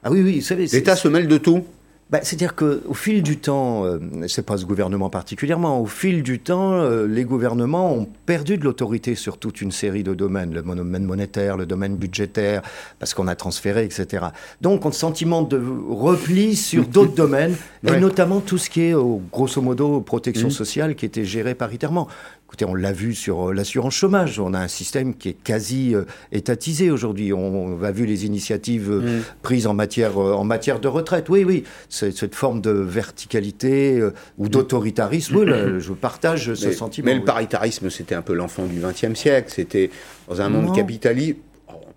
[0.02, 0.66] Ah oui, oui, vous savez.
[0.66, 1.64] L'État se mêle de tout
[2.10, 6.40] Bah, C'est-à-dire qu'au fil du temps, euh, c'est pas ce gouvernement particulièrement, au fil du
[6.40, 10.60] temps, euh, les gouvernements ont perdu de l'autorité sur toute une série de domaines, le
[10.62, 12.62] domaine monétaire, le domaine budgétaire,
[12.98, 14.24] parce qu'on a transféré, etc.
[14.60, 17.54] Donc, on a le sentiment de repli sur d'autres domaines,
[17.86, 18.00] et Ouais.
[18.00, 18.94] notamment tout ce qui est,
[19.30, 20.52] grosso modo, protection Mhm.
[20.52, 22.08] sociale, qui était géré paritairement.
[22.50, 24.40] Écoutez, on l'a vu sur euh, l'assurance chômage.
[24.40, 27.32] On a un système qui est quasi euh, étatisé aujourd'hui.
[27.32, 31.28] On, on a vu les initiatives euh, prises en matière, euh, en matière de retraite.
[31.28, 34.02] Oui, oui, cette forme de verticalité
[34.36, 35.36] ou d'autoritarisme.
[35.36, 37.06] Oui, là, je partage ce sentiment.
[37.06, 37.24] mais le oui.
[37.24, 39.52] paritarisme, c'était un peu l'enfant du XXe siècle.
[39.54, 39.88] C'était
[40.28, 41.36] dans un monde capitaliste.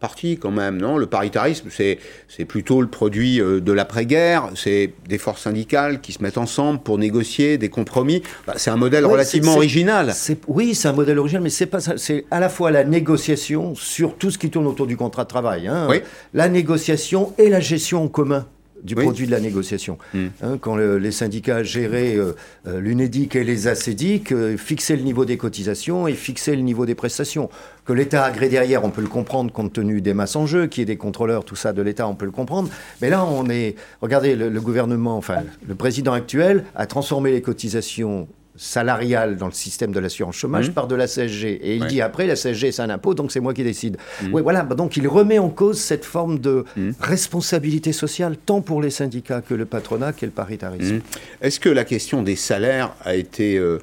[0.03, 0.97] Partie, quand même, non?
[0.97, 1.97] Le paritarisme, c'est
[2.27, 4.49] c'est plutôt le produit euh, de l'après-guerre.
[4.53, 8.21] C'est des forces syndicales qui se mettent ensemble pour négocier des compromis.
[8.45, 10.13] Bah, c'est un modèle Ouais, relativement original.
[10.49, 11.79] Oui, c'est un modèle original, mais c'est pas.
[11.79, 15.29] C'est à la fois la négociation sur tout ce qui tourne autour du contrat de
[15.29, 16.01] travail, hein, Oui.
[16.33, 18.45] la négociation et la gestion en commun
[18.83, 19.03] du Oui.
[19.03, 19.97] produit de la négociation.
[20.13, 20.25] Mm.
[20.41, 22.33] Hein, quand le- les syndicats géraient euh,
[22.67, 26.85] euh, l'UNEDIC et les ACEDIC, euh, fixaient le niveau des cotisations et fixaient le niveau
[26.85, 27.49] des prestations.
[27.85, 30.81] Que l'État agrée derrière, on peut le comprendre compte tenu des masses en jeu, qu'il
[30.81, 32.69] y ait des contrôleurs, tout ça de l'État, on peut le comprendre.
[33.01, 33.75] Mais là, on est.
[34.01, 39.51] Regardez, le, le gouvernement, enfin, le président actuel a transformé les cotisations salariales dans le
[39.53, 40.73] système de l'assurance chômage Mhm.
[40.73, 41.59] par de la CSG.
[41.63, 41.87] Et il Ouais.
[41.87, 43.97] dit après, la CSG, c'est un impôt, donc c'est moi qui décide.
[44.21, 44.33] Mhm.
[44.33, 44.63] Oui, voilà.
[44.63, 46.63] bah Donc il remet en cause cette forme de
[46.99, 50.99] responsabilité sociale, tant pour les syndicats que le patronat, qu'est le paritarisme.
[51.41, 53.79] Est-ce que la question des salaires a été euh,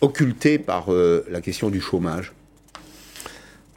[0.00, 2.32] occultée par euh, la question du chômage?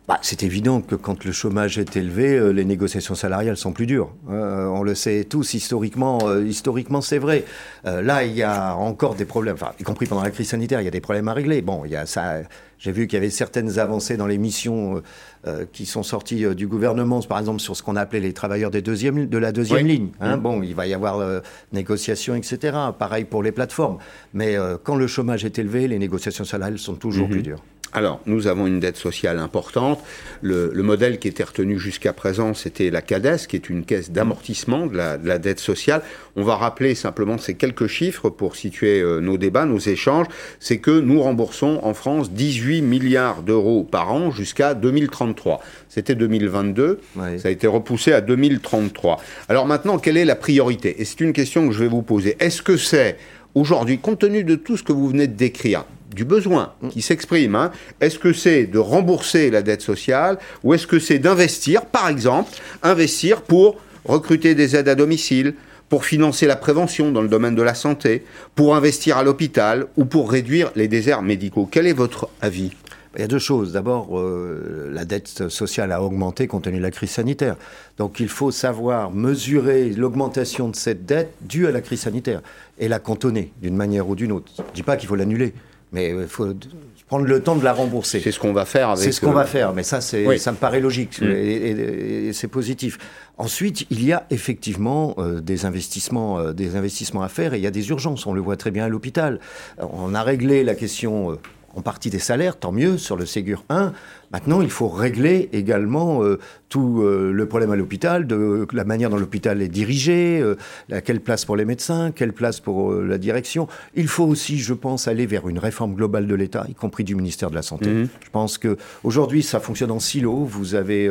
[0.10, 3.86] Bah, c'est évident que quand le chômage est élevé, euh, les négociations salariales sont plus
[3.86, 4.12] dures.
[4.32, 7.46] Euh, on le sait tous, historiquement, euh, historiquement c'est vrai.
[7.86, 10.82] Euh, là, il y a encore des problèmes, enfin, y compris pendant la crise sanitaire,
[10.82, 11.62] il y a des problèmes à régler.
[11.62, 12.38] Bon, il y a ça.
[12.80, 15.02] J'ai vu qu'il y avait certaines avancées dans les missions euh,
[15.46, 18.72] euh, qui sont sorties euh, du gouvernement, par exemple sur ce qu'on appelait les travailleurs
[18.72, 19.92] des de la deuxième Oui.
[19.92, 20.10] ligne.
[20.22, 20.38] Hein.
[20.38, 21.42] Bon, il va y avoir euh,
[21.72, 22.76] négociations, etc.
[22.98, 24.00] Pareil pour les plateformes.
[24.34, 27.32] Mais euh, quand le chômage est élevé, les négociations salariales sont toujours Mhm.
[27.32, 27.62] plus dures.
[27.92, 30.00] Alors, nous avons une dette sociale importante.
[30.42, 34.12] Le, le modèle qui était retenu jusqu'à présent, c'était la CADES, qui est une caisse
[34.12, 36.04] d'amortissement de la, de la dette sociale.
[36.36, 40.28] On va rappeler simplement ces quelques chiffres pour situer euh, nos débats, nos échanges.
[40.60, 45.62] C'est que nous remboursons en France 18 milliards d'euros par an jusqu'à 2033.
[45.90, 49.20] C'était 2022, ça a été repoussé à 2033.
[49.48, 51.02] Alors maintenant, quelle est la priorité?
[51.02, 52.38] Et c'est une question que je vais vous poser.
[52.40, 53.18] Est-ce que c'est
[53.56, 57.56] aujourd'hui, compte tenu de tout ce que vous venez de décrire, du besoin qui s'exprime,
[57.56, 57.72] hein,
[58.02, 62.52] est-ce que c'est de rembourser la dette sociale ou est-ce que c'est d'investir, par exemple,
[62.84, 65.54] investir pour recruter des aides à domicile,
[65.88, 68.24] pour financer la prévention dans le domaine de la santé,
[68.56, 71.68] pour investir à l'hôpital ou pour réduire les déserts médicaux?
[71.70, 72.72] Quel est votre avis?
[73.16, 73.74] Il y a deux choses.
[73.74, 77.56] D'abord, euh, la dette sociale a augmenté compte tenu de la crise sanitaire.
[77.98, 82.42] Donc il faut savoir mesurer l'augmentation de cette dette due à la crise sanitaire
[82.80, 84.52] et la cantonner d'une manière ou d'une autre.
[84.58, 85.54] Je ne dis pas qu'il faut l'annuler,
[85.92, 86.68] mais il faut d-
[87.08, 88.20] prendre le temps de la rembourser.
[88.20, 89.04] C'est ce qu'on va faire avec...
[89.04, 90.38] C'est ce qu'on euh, va faire, mais ça, c'est, Oui.
[90.40, 91.26] ça me paraît logique Mm.
[91.26, 92.98] et, et- et c'est positif.
[93.38, 97.64] Ensuite, il y a effectivement euh, des investissements, euh, des investissements à faire et il
[97.64, 98.26] y a des urgences.
[98.28, 99.40] On le voit très bien à l'hôpital.
[99.80, 101.32] Euh, On a réglé la question.
[101.32, 101.36] euh,
[101.76, 103.94] en partie des salaires, tant mieux, sur le Ségur 1.
[104.32, 106.38] Maintenant, il faut régler également euh,
[106.70, 110.56] tout euh, le problème à l'hôpital, de la manière dont l'hôpital est dirigé, euh,
[111.04, 113.68] quelle place pour les médecins, quelle place pour la direction.
[113.96, 117.16] Il faut aussi, je pense, aller vers une réforme globale de l'État, y compris du
[117.16, 117.90] ministère de la Santé.
[117.90, 118.08] Mhm.
[118.24, 120.46] Je pense que aujourd'hui, ça fonctionne en silo.
[120.46, 121.10] Vous avez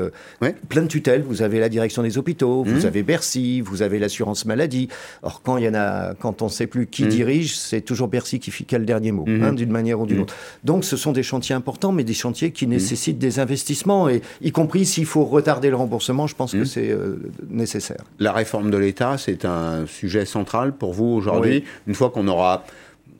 [0.69, 1.23] plein de tutelles.
[1.23, 2.87] Vous avez la direction des hôpitaux, vous Mhm.
[2.87, 4.89] avez Bercy, vous avez l'assurance maladie.
[5.23, 7.09] Or, quand il y en a, quand on ne sait plus qui Mhm.
[7.09, 10.21] dirige, c'est toujours Bercy qui, qui a le dernier mot, hein, d'une manière ou d'une
[10.21, 10.35] autre.
[10.63, 14.53] Donc, ce sont des chantiers importants, mais des chantiers qui nécessitent des investissements, et y
[14.53, 17.17] compris s'il faut retarder le remboursement, je pense que c'est euh,
[17.49, 18.05] nécessaire.
[18.19, 21.59] La réforme de l'État, c'est un sujet central pour vous aujourd'hui.
[21.59, 21.65] Oui.
[21.87, 22.65] Une fois qu'on aura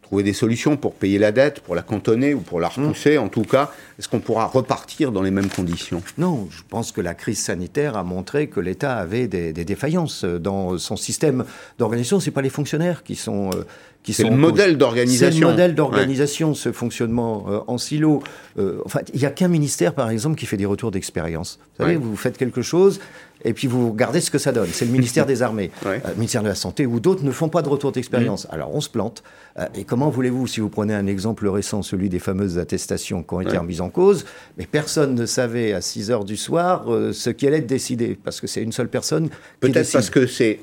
[0.09, 3.29] trouver des solutions pour payer la dette, pour la cantonner ou pour la repousser en
[3.29, 6.03] tout cas Est-ce qu'on pourra repartir dans les mêmes conditions?
[6.17, 10.25] Non, je pense que la crise sanitaire a montré que l'État avait des, des défaillances
[10.25, 11.45] dans son système
[11.79, 12.21] d'organisation.
[12.21, 13.65] C'est pas les fonctionnaires qui sont euh,
[14.03, 15.31] qui sont le modèle d'organisation.
[15.35, 18.23] C'est le modèle d'organisation, ce fonctionnement euh, en silo.
[18.59, 21.59] Euh, enfin, il n'y a qu'un ministère, par exemple, qui fait des retours d'expérience.
[21.77, 22.03] Vous savez, Ouais.
[22.03, 23.01] vous faites quelque chose.
[23.45, 24.69] Et puis vous regardez ce que ça donne.
[24.73, 26.01] C'est le ministère des Armées, Ouais.
[26.05, 28.47] euh, le ministère de la Santé ou d'autres ne font pas de retour d'expérience.
[28.47, 28.55] Mm.
[28.55, 29.23] Alors on se plante.
[29.59, 33.35] Euh, et comment voulez-vous, si vous prenez un exemple récent, celui des fameuses attestations qui
[33.35, 33.59] ont été Ouais.
[33.59, 34.25] remises en cause,
[34.57, 38.19] mais personne ne savait à 6 heures du soir euh, ce qui allait être décidé,
[38.23, 40.61] parce que c'est une seule personne qui Peut-être parce que c'est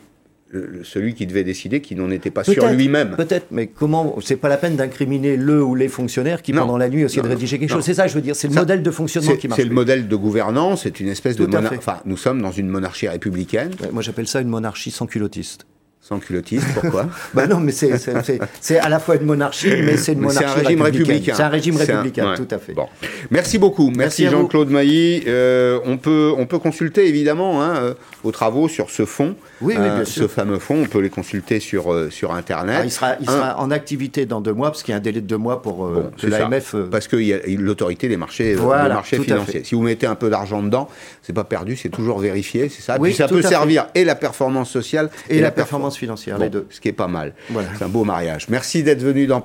[0.84, 3.16] celui qui devait décider qui n'en était pas sûr lui-même.
[3.18, 6.62] Peut-être, mais comment C'est pas la peine d'incriminer le ou les fonctionnaires qui, Non.
[6.62, 7.78] pendant la nuit, essaient de rédiger quelque non.
[7.78, 7.86] chose.
[7.86, 8.36] C'est ça, je veux dire.
[8.36, 9.60] C'est le Ça, modèle de fonctionnement qui marche.
[9.60, 11.78] c'est le modèle de gouvernance, c'est une espèce de Tout monarchie.
[11.78, 13.72] Enfin, nous sommes dans une monarchie républicaine.
[13.82, 15.66] Ouais, Moi, j'appelle ça une monarchie sans culottiste.
[16.08, 19.70] Sans culottiste, pourquoi Bah non, mais c'est- c'est c'est- c'est à la fois une monarchie,
[19.84, 21.34] mais c'est une monarchie un régime républicain.
[21.36, 22.38] C'est un régime C'est un- républicain, ouais.
[22.38, 22.74] tout à fait.
[22.74, 22.86] Bon.
[23.32, 23.90] Merci beaucoup.
[23.90, 24.28] Merci.
[24.28, 25.24] Jean-Claude Mailly.
[25.26, 27.94] Euh, on, peut, on peut consulter évidemment hein, euh,
[28.24, 29.36] vos travaux sur ce fonds.
[29.62, 32.78] Oui, oui, Euh, Ce fameux fonds, on peut les consulter sur, euh, sur Internet.
[32.82, 34.98] Ah, il sera, il Un- sera en activité dans deux mois, parce qu'il y a
[34.98, 36.76] un délai de deux mois pour c'est que l'AMF.
[36.92, 39.64] Parce qu'il y a l'autorité des marchés, Voilà, des marchés tout à financiers.
[39.64, 40.88] Si vous mettez un peu d'argent dedans,
[41.24, 42.98] c'est pas perdu, c'est toujours vérifié, c'est ça.
[43.00, 45.56] Oui, Puis ça peut servir et la performance sociale Et la perfor-
[45.96, 46.68] performance financière, Bon, les deux.
[46.70, 47.34] Ce qui est pas mal.
[47.50, 47.70] Voilà.
[47.78, 48.48] C'est un beau mariage.
[48.50, 49.44] Merci d'être venu dans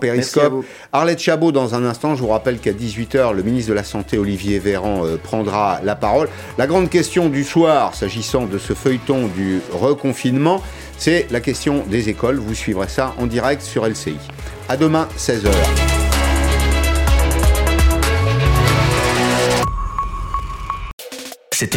[0.50, 0.64] vous.
[0.92, 4.18] Arlette Chabot, dans un instant, je vous rappelle qu'à 18h, le ministre de la Santé,
[4.18, 6.28] Olivier Véran, euh, prendra la parole.
[6.58, 10.62] La grande question du soir, s'agissant de ce feuilleton du reconfinement,
[10.98, 12.36] c'est la question des écoles.
[12.36, 14.16] Vous suivrez ça en direct sur LCI.
[14.68, 15.99] À demain, 16h.